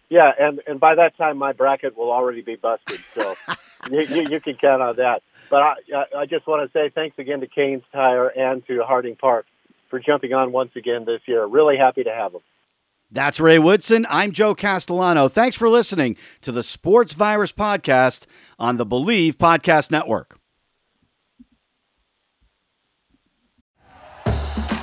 [0.10, 3.38] Yeah, and and by that time my bracket will already be busted, so
[3.90, 5.24] you, you, you can count on that.
[5.52, 5.76] But I
[6.22, 9.46] I- just want to say thanks again to Kane's Tire and to Harding Park
[9.90, 11.46] for jumping on once again this year.
[11.46, 12.42] Really happy to have them.
[13.12, 14.08] That's Ray Woodson.
[14.10, 15.28] I'm Joe Castellano.
[15.28, 18.26] Thanks for listening to the Sports Virus Podcast
[18.58, 20.40] on the Bleav Podcast Network.